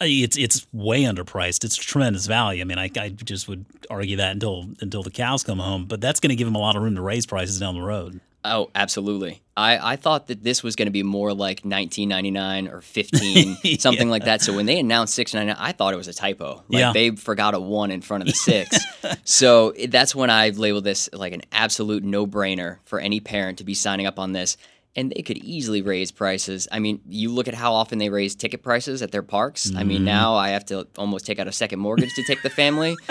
It's 0.00 0.36
it's 0.36 0.66
way 0.72 1.02
underpriced. 1.04 1.64
It's 1.64 1.76
tremendous 1.76 2.26
value. 2.26 2.60
I 2.60 2.64
mean, 2.64 2.78
I, 2.78 2.90
I 2.98 3.08
just 3.08 3.48
would 3.48 3.64
argue 3.88 4.16
that 4.16 4.32
until 4.32 4.66
until 4.80 5.02
the 5.02 5.10
cows 5.10 5.42
come 5.42 5.58
home. 5.58 5.86
But 5.86 6.00
that's 6.00 6.20
going 6.20 6.30
to 6.30 6.36
give 6.36 6.46
them 6.46 6.56
a 6.56 6.60
lot 6.60 6.76
of 6.76 6.82
room 6.82 6.96
to 6.96 7.02
raise 7.02 7.26
prices 7.26 7.58
down 7.58 7.74
the 7.74 7.82
road. 7.82 8.20
Oh, 8.44 8.70
absolutely. 8.74 9.42
I, 9.56 9.92
I 9.92 9.96
thought 9.96 10.26
that 10.26 10.44
this 10.44 10.62
was 10.62 10.76
going 10.76 10.86
to 10.86 10.92
be 10.92 11.02
more 11.02 11.32
like 11.32 11.60
1999 11.60 12.68
or 12.68 12.82
15, 12.82 13.56
something 13.78 14.06
yeah. 14.06 14.10
like 14.10 14.24
that. 14.24 14.42
So 14.42 14.54
when 14.54 14.66
they 14.66 14.78
announced 14.78 15.14
699, 15.14 15.56
I 15.58 15.72
thought 15.72 15.94
it 15.94 15.96
was 15.96 16.08
a 16.08 16.12
typo. 16.12 16.62
Like 16.68 16.80
yeah. 16.80 16.92
they 16.92 17.10
forgot 17.10 17.54
a 17.54 17.60
one 17.60 17.90
in 17.90 18.02
front 18.02 18.22
of 18.22 18.26
the 18.26 18.34
six. 18.34 18.78
so 19.24 19.72
that's 19.88 20.14
when 20.14 20.28
I 20.28 20.50
labeled 20.50 20.84
this 20.84 21.08
like 21.12 21.32
an 21.32 21.42
absolute 21.52 22.04
no 22.04 22.26
brainer 22.26 22.78
for 22.84 22.98
any 22.98 23.20
parent 23.20 23.58
to 23.58 23.64
be 23.64 23.74
signing 23.74 24.06
up 24.06 24.18
on 24.18 24.32
this. 24.32 24.58
And 24.96 25.10
they 25.10 25.22
could 25.22 25.38
easily 25.38 25.82
raise 25.82 26.12
prices. 26.12 26.68
I 26.70 26.78
mean, 26.78 27.00
you 27.08 27.30
look 27.30 27.48
at 27.48 27.54
how 27.54 27.72
often 27.72 27.98
they 27.98 28.10
raise 28.10 28.36
ticket 28.36 28.62
prices 28.62 29.02
at 29.02 29.10
their 29.10 29.22
parks. 29.22 29.68
Mm-hmm. 29.68 29.78
I 29.78 29.84
mean, 29.84 29.96
mm-hmm. 29.98 30.04
now 30.04 30.34
I 30.34 30.50
have 30.50 30.66
to 30.66 30.86
almost 30.98 31.26
take 31.26 31.38
out 31.38 31.48
a 31.48 31.52
second 31.52 31.80
mortgage 31.80 32.14
to 32.14 32.22
take 32.24 32.42
the 32.42 32.50
family. 32.50 32.96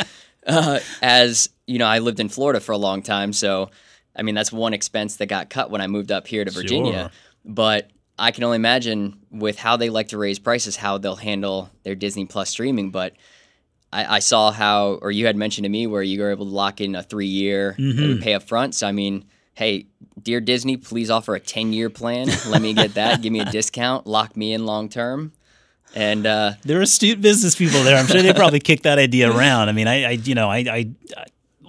Uh, 0.45 0.77
as 1.01 1.47
you 1.67 1.79
know, 1.79 1.85
I 1.85 1.99
lived 1.99 2.19
in 2.19 2.27
Florida 2.27 2.59
for 2.59 2.73
a 2.73 2.77
long 2.77 3.01
time, 3.01 3.31
so 3.31 3.69
I 4.15 4.21
mean, 4.21 4.35
that's 4.35 4.51
one 4.51 4.73
expense 4.73 5.17
that 5.17 5.27
got 5.27 5.49
cut 5.49 5.71
when 5.71 5.81
I 5.81 5.87
moved 5.87 6.11
up 6.11 6.27
here 6.27 6.45
to 6.45 6.51
Virginia. 6.51 6.93
Sure. 6.93 7.11
But 7.45 7.91
I 8.17 8.31
can 8.31 8.43
only 8.43 8.57
imagine 8.57 9.19
with 9.31 9.57
how 9.57 9.77
they 9.77 9.89
like 9.89 10.09
to 10.09 10.17
raise 10.17 10.39
prices, 10.39 10.75
how 10.75 10.97
they'll 10.97 11.15
handle 11.15 11.69
their 11.83 11.95
Disney 11.95 12.25
Plus 12.25 12.49
streaming. 12.49 12.91
But 12.91 13.13
I, 13.91 14.17
I 14.17 14.19
saw 14.19 14.51
how, 14.51 14.99
or 15.01 15.11
you 15.11 15.25
had 15.25 15.35
mentioned 15.35 15.65
to 15.65 15.69
me 15.69 15.87
where 15.87 16.03
you 16.03 16.21
were 16.21 16.31
able 16.31 16.45
to 16.45 16.51
lock 16.51 16.79
in 16.79 16.95
a 16.95 17.03
three 17.03 17.27
year 17.27 17.75
mm-hmm. 17.77 18.21
pay 18.21 18.33
up 18.35 18.43
front. 18.43 18.75
So, 18.75 18.87
I 18.87 18.91
mean, 18.91 19.25
hey, 19.55 19.87
dear 20.21 20.41
Disney, 20.41 20.77
please 20.77 21.09
offer 21.09 21.35
a 21.35 21.39
10 21.39 21.73
year 21.73 21.89
plan. 21.89 22.27
Let 22.47 22.61
me 22.61 22.73
get 22.73 22.93
that. 22.95 23.21
Give 23.21 23.33
me 23.33 23.39
a 23.39 23.45
discount. 23.45 24.05
Lock 24.05 24.37
me 24.37 24.53
in 24.53 24.65
long 24.65 24.89
term. 24.89 25.31
And 25.95 26.25
uh, 26.25 26.53
there 26.63 26.79
are 26.79 26.83
astute 26.83 27.21
business 27.21 27.55
people 27.55 27.83
there. 27.83 27.97
I'm 27.97 28.07
sure 28.07 28.21
they 28.21 28.33
probably 28.33 28.59
kicked 28.59 28.83
that 28.83 28.97
idea 28.97 29.31
around. 29.31 29.69
I 29.69 29.73
mean, 29.73 29.87
I, 29.87 30.03
I 30.03 30.09
you 30.11 30.33
know, 30.33 30.49
I, 30.49 30.57
I, 30.57 30.91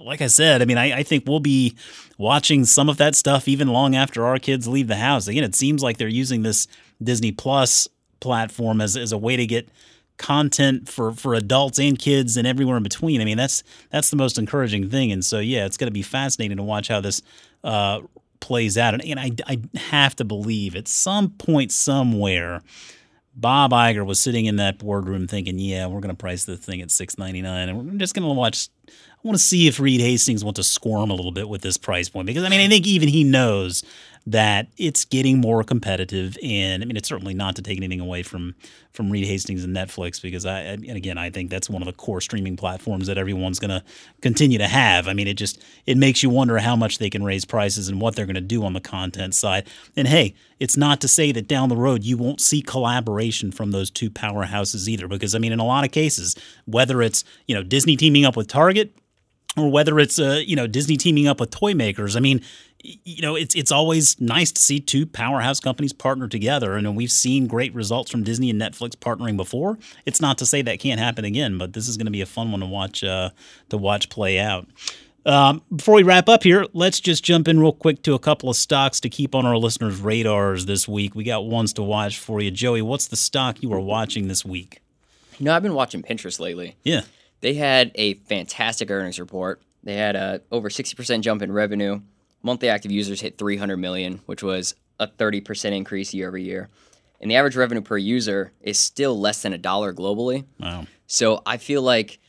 like 0.05 0.21
I 0.21 0.27
said, 0.27 0.61
I 0.61 0.65
mean, 0.65 0.77
I, 0.77 0.99
I 0.99 1.03
think 1.03 1.25
we'll 1.27 1.39
be 1.39 1.75
watching 2.17 2.63
some 2.63 2.89
of 2.89 2.97
that 2.97 3.15
stuff 3.15 3.47
even 3.47 3.67
long 3.67 3.95
after 3.95 4.25
our 4.25 4.37
kids 4.37 4.67
leave 4.67 4.87
the 4.87 4.95
house. 4.95 5.27
Again, 5.27 5.43
it 5.43 5.55
seems 5.55 5.83
like 5.83 5.97
they're 5.97 6.07
using 6.07 6.43
this 6.43 6.67
Disney 7.01 7.31
Plus 7.31 7.87
platform 8.19 8.81
as, 8.81 8.95
as 8.95 9.11
a 9.11 9.17
way 9.17 9.35
to 9.35 9.45
get 9.45 9.67
content 10.17 10.87
for, 10.87 11.11
for 11.11 11.33
adults 11.33 11.79
and 11.79 11.99
kids 11.99 12.37
and 12.37 12.47
everywhere 12.47 12.77
in 12.77 12.83
between. 12.83 13.19
I 13.19 13.25
mean, 13.25 13.37
that's 13.37 13.63
that's 13.89 14.09
the 14.09 14.15
most 14.15 14.37
encouraging 14.37 14.89
thing. 14.89 15.11
And 15.11 15.25
so, 15.25 15.39
yeah, 15.39 15.65
it's 15.65 15.77
going 15.77 15.87
to 15.87 15.93
be 15.93 16.03
fascinating 16.03 16.57
to 16.57 16.63
watch 16.63 16.87
how 16.87 17.01
this 17.01 17.21
uh, 17.63 18.01
plays 18.39 18.77
out. 18.77 18.93
And, 18.93 19.03
and 19.03 19.19
I, 19.19 19.31
I 19.47 19.59
have 19.77 20.15
to 20.17 20.23
believe 20.23 20.75
at 20.75 20.87
some 20.87 21.31
point 21.31 21.71
somewhere– 21.71 22.61
Bob 23.35 23.71
Iger 23.71 24.05
was 24.05 24.19
sitting 24.19 24.45
in 24.45 24.55
that 24.57 24.79
boardroom 24.79 25.27
thinking, 25.27 25.59
"Yeah, 25.59 25.87
we're 25.87 25.99
going 25.99 26.15
to 26.15 26.19
price 26.19 26.45
the 26.45 26.57
thing 26.57 26.81
at 26.81 26.91
six 26.91 27.17
ninety 27.17 27.41
nine, 27.41 27.69
and 27.69 27.77
we're 27.91 27.97
just 27.97 28.13
going 28.13 28.27
to 28.27 28.33
watch. 28.33 28.69
I 28.87 29.27
want 29.27 29.37
to 29.37 29.43
see 29.43 29.67
if 29.67 29.79
Reed 29.79 30.01
Hastings 30.01 30.43
wants 30.43 30.59
to 30.59 30.63
squirm 30.63 31.09
a 31.09 31.15
little 31.15 31.31
bit 31.31 31.49
with 31.49 31.61
this 31.61 31.77
price 31.77 32.07
point 32.09 32.27
because 32.27 32.43
I 32.43 32.49
mean, 32.49 32.61
I 32.61 32.67
think 32.67 32.87
even 32.87 33.09
he 33.09 33.23
knows 33.23 33.83
that 34.27 34.67
it's 34.77 35.05
getting 35.05 35.39
more 35.39 35.63
competitive. 35.63 36.35
And 36.43 36.81
I 36.81 36.85
mean, 36.85 36.97
it's 36.97 37.07
certainly 37.07 37.35
not 37.35 37.55
to 37.57 37.61
take 37.61 37.77
anything 37.77 37.99
away 37.99 38.23
from 38.23 38.55
from 38.91 39.11
Reed 39.11 39.25
Hastings 39.25 39.63
and 39.63 39.75
Netflix 39.75 40.21
because 40.21 40.45
I 40.45 40.61
and 40.61 40.89
again 40.91 41.17
I 41.17 41.29
think 41.29 41.51
that's 41.51 41.69
one 41.69 41.81
of 41.81 41.85
the 41.85 41.93
core 41.93 42.21
streaming 42.21 42.55
platforms 42.55 43.07
that 43.07 43.17
everyone's 43.17 43.59
going 43.59 43.69
to 43.69 43.83
continue 44.21 44.57
to 44.57 44.67
have. 44.67 45.07
I 45.07 45.13
mean, 45.13 45.27
it 45.27 45.35
just 45.35 45.63
it 45.85 45.97
makes 45.97 46.23
you 46.23 46.29
wonder 46.29 46.57
how 46.57 46.75
much 46.75 46.97
they 46.97 47.09
can 47.09 47.23
raise 47.23 47.45
prices 47.45 47.87
and 47.87 48.01
what 48.01 48.15
they're 48.15 48.25
going 48.25 48.35
to 48.35 48.41
do 48.41 48.65
on 48.65 48.73
the 48.73 48.81
content 48.81 49.35
side. 49.35 49.67
And 49.95 50.07
hey, 50.07 50.33
it's 50.59 50.77
not 50.77 51.01
to 51.01 51.07
say 51.07 51.31
that 51.31 51.47
down 51.47 51.69
the 51.69 51.77
road 51.77 52.03
you 52.03 52.17
won't 52.17 52.41
see 52.41 52.61
collaboration 52.61 53.51
from 53.51 53.71
those 53.71 53.91
two 53.91 54.09
powerhouses 54.09 54.87
either 54.87 55.07
because 55.07 55.35
I 55.35 55.39
mean, 55.39 55.51
in 55.51 55.59
a 55.59 55.65
lot 55.65 55.85
of 55.85 55.91
cases, 55.91 56.35
whether 56.65 57.03
it's 57.03 57.23
you 57.45 57.53
know 57.53 57.61
Disney 57.61 57.95
teaming 57.95 58.25
up 58.25 58.35
with 58.35 58.47
Target 58.47 58.95
or 59.57 59.69
whether 59.69 59.99
it's 59.99 60.19
uh, 60.19 60.41
you 60.45 60.55
know 60.55 60.67
Disney 60.67 60.97
teaming 60.97 61.27
up 61.27 61.39
with 61.39 61.51
toy 61.51 61.73
makers. 61.73 62.15
I 62.15 62.19
mean, 62.19 62.41
you 63.03 63.21
know, 63.21 63.35
it's 63.35 63.55
it's 63.55 63.71
always 63.71 64.19
nice 64.19 64.51
to 64.51 64.61
see 64.61 64.79
two 64.79 65.05
powerhouse 65.05 65.59
companies 65.59 65.93
partner 65.93 66.27
together, 66.27 66.75
and 66.75 66.95
we've 66.95 67.11
seen 67.11 67.47
great 67.47 67.73
results 67.73 68.11
from 68.11 68.23
Disney 68.23 68.49
and 68.49 68.61
Netflix 68.61 68.91
partnering 68.95 69.37
before. 69.37 69.77
It's 70.05 70.21
not 70.21 70.37
to 70.39 70.45
say 70.45 70.61
that 70.61 70.79
can't 70.79 70.99
happen 70.99 71.25
again, 71.25 71.57
but 71.57 71.73
this 71.73 71.87
is 71.87 71.97
going 71.97 72.05
to 72.05 72.11
be 72.11 72.21
a 72.21 72.25
fun 72.25 72.51
one 72.51 72.59
to 72.61 72.65
watch 72.65 73.03
uh, 73.03 73.31
to 73.69 73.77
watch 73.77 74.09
play 74.09 74.39
out. 74.39 74.67
Um, 75.25 75.63
before 75.75 75.95
we 75.95 76.03
wrap 76.03 76.29
up 76.29 76.43
here, 76.43 76.67
let's 76.73 76.99
just 76.99 77.23
jump 77.23 77.47
in 77.47 77.59
real 77.59 77.71
quick 77.71 78.03
to 78.03 78.13
a 78.13 78.19
couple 78.19 78.47
of 78.47 78.55
stocks 78.55 78.99
to 78.99 79.09
keep 79.09 79.33
on 79.33 79.45
our 79.45 79.57
listeners' 79.57 79.99
radars 79.99 80.67
this 80.67 80.87
week. 80.87 81.15
We 81.15 81.23
got 81.23 81.45
ones 81.45 81.73
to 81.73 81.83
watch 81.83 82.19
for 82.19 82.41
you, 82.41 82.51
Joey. 82.51 82.83
What's 82.83 83.07
the 83.07 83.15
stock 83.15 83.63
you 83.63 83.73
are 83.73 83.79
watching 83.79 84.27
this 84.27 84.45
week? 84.45 84.81
You 85.39 85.45
know, 85.45 85.55
I've 85.55 85.63
been 85.63 85.73
watching 85.73 86.03
Pinterest 86.03 86.39
lately. 86.39 86.75
Yeah, 86.83 87.01
they 87.41 87.55
had 87.55 87.91
a 87.95 88.13
fantastic 88.15 88.91
earnings 88.91 89.19
report. 89.19 89.61
They 89.83 89.95
had 89.95 90.15
a 90.15 90.41
over 90.51 90.69
sixty 90.69 90.95
percent 90.95 91.23
jump 91.23 91.41
in 91.41 91.51
revenue 91.51 92.01
monthly 92.45 92.69
active 92.69 92.91
users 92.91 93.19
hit 93.21 93.37
300 93.37 93.75
million, 93.77 94.21
which 94.27 94.43
was 94.43 94.75
a 94.99 95.07
30% 95.07 95.71
increase 95.75 96.13
year 96.13 96.27
over 96.29 96.37
year. 96.37 96.69
And 97.19 97.31
the 97.31 97.35
average 97.35 97.55
revenue 97.55 97.81
per 97.81 97.97
user 97.97 98.51
is 98.61 98.77
still 98.77 99.19
less 99.19 99.41
than 99.41 99.51
a 99.51 99.57
dollar 99.57 99.93
globally. 99.93 100.45
Wow. 100.59 100.85
So 101.07 101.41
I 101.45 101.57
feel 101.57 101.81
like 101.81 102.19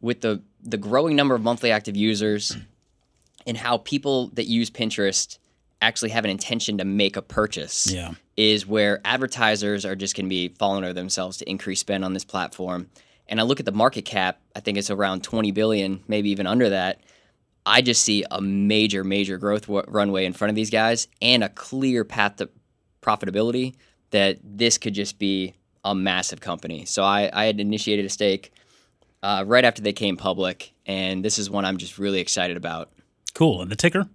with 0.00 0.20
the 0.20 0.42
the 0.64 0.76
growing 0.76 1.16
number 1.16 1.34
of 1.34 1.42
monthly 1.42 1.72
active 1.72 1.96
users 1.96 2.56
and 3.46 3.56
how 3.56 3.78
people 3.78 4.28
that 4.34 4.46
use 4.46 4.70
Pinterest 4.70 5.38
actually 5.80 6.10
have 6.10 6.24
an 6.24 6.30
intention 6.30 6.78
to 6.78 6.84
make 6.84 7.16
a 7.16 7.22
purchase 7.22 7.90
Yeah. 7.92 8.12
is 8.36 8.64
where 8.64 9.00
advertisers 9.04 9.84
are 9.84 9.96
just 9.96 10.14
going 10.14 10.26
to 10.26 10.30
be 10.30 10.48
falling 10.50 10.84
over 10.84 10.92
themselves 10.92 11.38
to 11.38 11.50
increase 11.50 11.80
spend 11.80 12.04
on 12.04 12.12
this 12.12 12.24
platform. 12.24 12.88
And 13.28 13.40
I 13.40 13.42
look 13.42 13.58
at 13.58 13.66
the 13.66 13.72
market 13.72 14.02
cap, 14.04 14.38
I 14.54 14.60
think 14.60 14.78
it's 14.78 14.90
around 14.90 15.24
20 15.24 15.50
billion, 15.50 16.00
maybe 16.06 16.30
even 16.30 16.46
under 16.46 16.68
that. 16.68 17.00
I 17.64 17.80
just 17.80 18.02
see 18.02 18.24
a 18.30 18.40
major, 18.40 19.04
major 19.04 19.38
growth 19.38 19.62
w- 19.62 19.84
runway 19.88 20.24
in 20.24 20.32
front 20.32 20.50
of 20.50 20.56
these 20.56 20.70
guys 20.70 21.08
and 21.20 21.44
a 21.44 21.48
clear 21.48 22.04
path 22.04 22.36
to 22.36 22.50
profitability 23.00 23.74
that 24.10 24.38
this 24.42 24.78
could 24.78 24.94
just 24.94 25.18
be 25.18 25.54
a 25.84 25.94
massive 25.94 26.40
company. 26.40 26.84
So 26.84 27.02
I, 27.02 27.30
I 27.32 27.44
had 27.44 27.60
initiated 27.60 28.04
a 28.04 28.08
stake 28.08 28.52
uh, 29.22 29.44
right 29.46 29.64
after 29.64 29.82
they 29.82 29.92
came 29.92 30.16
public, 30.16 30.72
and 30.86 31.24
this 31.24 31.38
is 31.38 31.48
one 31.48 31.64
I'm 31.64 31.76
just 31.76 31.98
really 31.98 32.20
excited 32.20 32.56
about. 32.56 32.90
Cool. 33.34 33.62
And 33.62 33.70
the 33.70 33.76
ticker? 33.76 34.08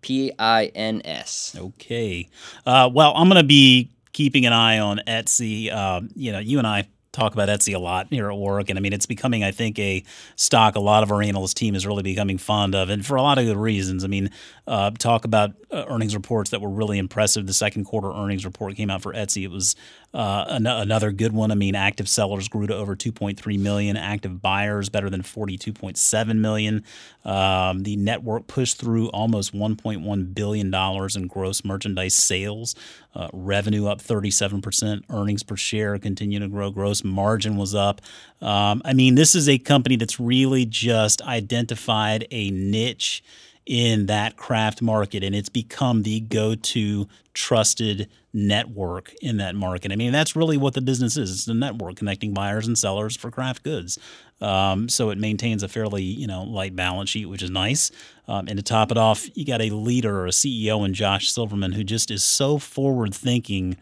P 0.00 0.32
I 0.38 0.66
N 0.74 1.02
S. 1.04 1.56
Okay. 1.58 2.28
Uh, 2.64 2.88
well, 2.92 3.12
I'm 3.16 3.28
going 3.28 3.42
to 3.42 3.46
be 3.46 3.90
keeping 4.12 4.46
an 4.46 4.52
eye 4.52 4.78
on 4.78 5.00
Etsy. 5.06 5.72
Uh, 5.72 6.02
you 6.14 6.32
know, 6.32 6.38
you 6.38 6.58
and 6.58 6.66
I 6.66 6.86
talk 7.16 7.32
about 7.32 7.48
Etsy 7.48 7.74
a 7.74 7.78
lot 7.78 8.08
here 8.10 8.30
at 8.30 8.36
work, 8.36 8.68
and 8.68 8.78
I 8.78 8.82
mean, 8.82 8.92
it's 8.92 9.06
becoming, 9.06 9.42
I 9.42 9.50
think, 9.50 9.78
a 9.78 10.04
stock 10.36 10.76
a 10.76 10.80
lot 10.80 11.02
of 11.02 11.10
our 11.10 11.22
analyst 11.22 11.56
team 11.56 11.74
is 11.74 11.86
really 11.86 12.02
becoming 12.02 12.38
fond 12.38 12.74
of, 12.74 12.90
and 12.90 13.04
for 13.04 13.16
a 13.16 13.22
lot 13.22 13.38
of 13.38 13.46
good 13.46 13.56
reasons. 13.56 14.04
I 14.04 14.08
mean, 14.08 14.30
uh, 14.66 14.90
talk 14.90 15.24
about 15.24 15.52
uh, 15.70 15.84
earnings 15.88 16.14
reports 16.14 16.50
that 16.50 16.60
were 16.60 16.68
really 16.68 16.98
impressive. 16.98 17.46
The 17.46 17.52
second 17.52 17.84
quarter 17.84 18.12
earnings 18.12 18.44
report 18.44 18.76
came 18.76 18.90
out 18.90 19.02
for 19.02 19.12
Etsy. 19.12 19.44
It 19.44 19.50
was 19.50 19.74
uh, 20.16 20.46
an- 20.48 20.66
another 20.66 21.12
good 21.12 21.32
one. 21.32 21.50
I 21.50 21.54
mean, 21.54 21.74
active 21.74 22.08
sellers 22.08 22.48
grew 22.48 22.66
to 22.66 22.74
over 22.74 22.96
2.3 22.96 23.58
million, 23.58 23.98
active 23.98 24.40
buyers 24.40 24.88
better 24.88 25.10
than 25.10 25.20
42.7 25.20 26.38
million. 26.38 26.84
Um, 27.22 27.82
the 27.82 27.96
network 27.96 28.46
pushed 28.46 28.78
through 28.78 29.08
almost 29.08 29.52
1.1 29.54 30.34
billion 30.34 30.70
dollars 30.70 31.16
in 31.16 31.26
gross 31.26 31.64
merchandise 31.66 32.14
sales, 32.14 32.74
uh, 33.14 33.28
revenue 33.34 33.88
up 33.88 34.00
37 34.00 34.62
percent, 34.62 35.04
earnings 35.10 35.42
per 35.42 35.56
share 35.56 35.98
continue 35.98 36.38
to 36.38 36.48
grow, 36.48 36.70
gross 36.70 37.04
margin 37.04 37.56
was 37.58 37.74
up. 37.74 38.00
Um, 38.40 38.80
I 38.86 38.94
mean, 38.94 39.16
this 39.16 39.34
is 39.34 39.50
a 39.50 39.58
company 39.58 39.96
that's 39.96 40.18
really 40.18 40.64
just 40.64 41.20
identified 41.22 42.26
a 42.30 42.50
niche 42.50 43.22
in 43.66 44.06
that 44.06 44.36
craft 44.36 44.80
market 44.80 45.24
and 45.24 45.34
it's 45.34 45.48
become 45.48 46.04
the 46.04 46.20
go-to 46.20 47.08
trusted 47.34 48.08
network 48.32 49.12
in 49.20 49.38
that 49.38 49.54
market. 49.54 49.90
I 49.90 49.96
mean, 49.96 50.12
that's 50.12 50.36
really 50.36 50.56
what 50.56 50.74
the 50.74 50.80
business 50.80 51.16
is. 51.16 51.30
It's 51.30 51.48
a 51.48 51.54
network 51.54 51.96
connecting 51.96 52.32
buyers 52.32 52.66
and 52.66 52.78
sellers 52.78 53.16
for 53.16 53.30
craft 53.30 53.64
goods. 53.64 53.98
Um, 54.40 54.88
so 54.88 55.10
it 55.10 55.18
maintains 55.18 55.62
a 55.62 55.68
fairly, 55.68 56.02
you 56.02 56.26
know, 56.26 56.44
light 56.44 56.76
balance 56.76 57.10
sheet, 57.10 57.26
which 57.26 57.42
is 57.42 57.50
nice. 57.50 57.90
Um, 58.28 58.46
and 58.48 58.56
to 58.56 58.62
top 58.62 58.90
it 58.90 58.98
off, 58.98 59.26
you 59.36 59.44
got 59.44 59.60
a 59.60 59.70
leader 59.70 60.20
or 60.20 60.26
a 60.26 60.30
CEO 60.30 60.84
in 60.84 60.94
Josh 60.94 61.30
Silverman 61.30 61.72
who 61.72 61.82
just 61.82 62.10
is 62.10 62.22
so 62.22 62.58
forward 62.58 63.14
thinking 63.14 63.76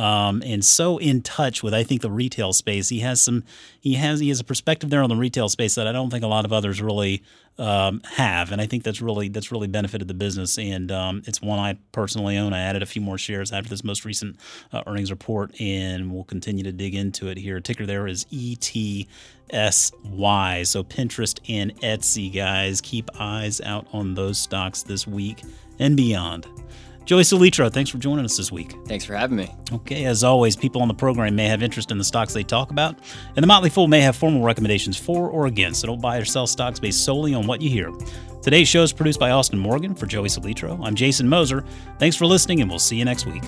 um, 0.00 0.42
and 0.46 0.64
so 0.64 0.96
in 0.96 1.20
touch 1.20 1.62
with 1.62 1.74
I 1.74 1.84
think 1.84 2.00
the 2.00 2.10
retail 2.10 2.54
space. 2.54 2.88
He 2.88 3.00
has 3.00 3.20
some 3.20 3.44
he 3.78 3.94
has 3.94 4.18
he 4.20 4.30
has 4.30 4.40
a 4.40 4.44
perspective 4.44 4.88
there 4.88 5.02
on 5.02 5.10
the 5.10 5.16
retail 5.16 5.50
space 5.50 5.74
that 5.74 5.86
I 5.86 5.92
don't 5.92 6.08
think 6.08 6.24
a 6.24 6.26
lot 6.26 6.46
of 6.46 6.54
others 6.54 6.80
really 6.80 7.22
um, 7.58 8.00
have, 8.12 8.50
and 8.50 8.62
I 8.62 8.66
think 8.66 8.82
that's 8.82 9.02
really 9.02 9.28
that's 9.28 9.52
really 9.52 9.68
benefited 9.68 10.08
the 10.08 10.14
business. 10.14 10.56
And 10.56 10.90
um, 10.90 11.22
it's 11.26 11.42
one 11.42 11.58
I 11.58 11.76
personally 11.92 12.38
own. 12.38 12.54
I 12.54 12.60
added 12.60 12.82
a 12.82 12.86
few 12.86 13.02
more 13.02 13.18
shares 13.18 13.52
after 13.52 13.68
this 13.68 13.84
most 13.84 14.06
recent 14.06 14.36
uh, 14.72 14.82
earnings 14.86 15.10
report, 15.10 15.60
and 15.60 16.10
we'll 16.10 16.24
continue 16.24 16.64
to 16.64 16.72
dig 16.72 16.94
into 16.94 17.28
it 17.28 17.36
here. 17.36 17.60
Ticker 17.60 17.84
there 17.84 18.06
is 18.06 18.24
ETSY. 18.32 19.06
So 19.52 20.82
Pinterest 20.82 21.38
and 21.46 21.78
Etsy 21.82 22.32
guys, 22.32 22.80
keep 22.80 23.10
eyes 23.20 23.60
out 23.60 23.86
on 23.92 24.14
those 24.14 24.38
stocks 24.38 24.82
this 24.82 25.06
week 25.06 25.42
and 25.78 25.94
beyond. 25.94 26.46
Joey 27.10 27.24
Solitro, 27.24 27.72
thanks 27.72 27.90
for 27.90 27.98
joining 27.98 28.24
us 28.24 28.36
this 28.36 28.52
week. 28.52 28.72
Thanks 28.86 29.04
for 29.04 29.16
having 29.16 29.36
me. 29.36 29.52
Okay, 29.72 30.04
as 30.04 30.22
always, 30.22 30.54
people 30.54 30.80
on 30.80 30.86
the 30.86 30.94
program 30.94 31.34
may 31.34 31.48
have 31.48 31.60
interest 31.60 31.90
in 31.90 31.98
the 31.98 32.04
stocks 32.04 32.32
they 32.32 32.44
talk 32.44 32.70
about, 32.70 33.00
and 33.34 33.42
the 33.42 33.48
Motley 33.48 33.68
Fool 33.68 33.88
may 33.88 34.00
have 34.00 34.14
formal 34.14 34.42
recommendations 34.42 34.96
for 34.96 35.28
or 35.28 35.46
against, 35.46 35.80
so 35.80 35.88
don't 35.88 36.00
buy 36.00 36.18
or 36.18 36.24
sell 36.24 36.46
stocks 36.46 36.78
based 36.78 37.04
solely 37.04 37.34
on 37.34 37.48
what 37.48 37.60
you 37.60 37.68
hear. 37.68 37.90
Today's 38.42 38.68
show 38.68 38.84
is 38.84 38.92
produced 38.92 39.18
by 39.18 39.32
Austin 39.32 39.58
Morgan 39.58 39.92
for 39.92 40.06
Joey 40.06 40.28
Solitro. 40.28 40.78
I'm 40.86 40.94
Jason 40.94 41.28
Moser. 41.28 41.64
Thanks 41.98 42.14
for 42.14 42.26
listening, 42.26 42.60
and 42.60 42.70
we'll 42.70 42.78
see 42.78 42.94
you 42.94 43.04
next 43.04 43.26
week. 43.26 43.42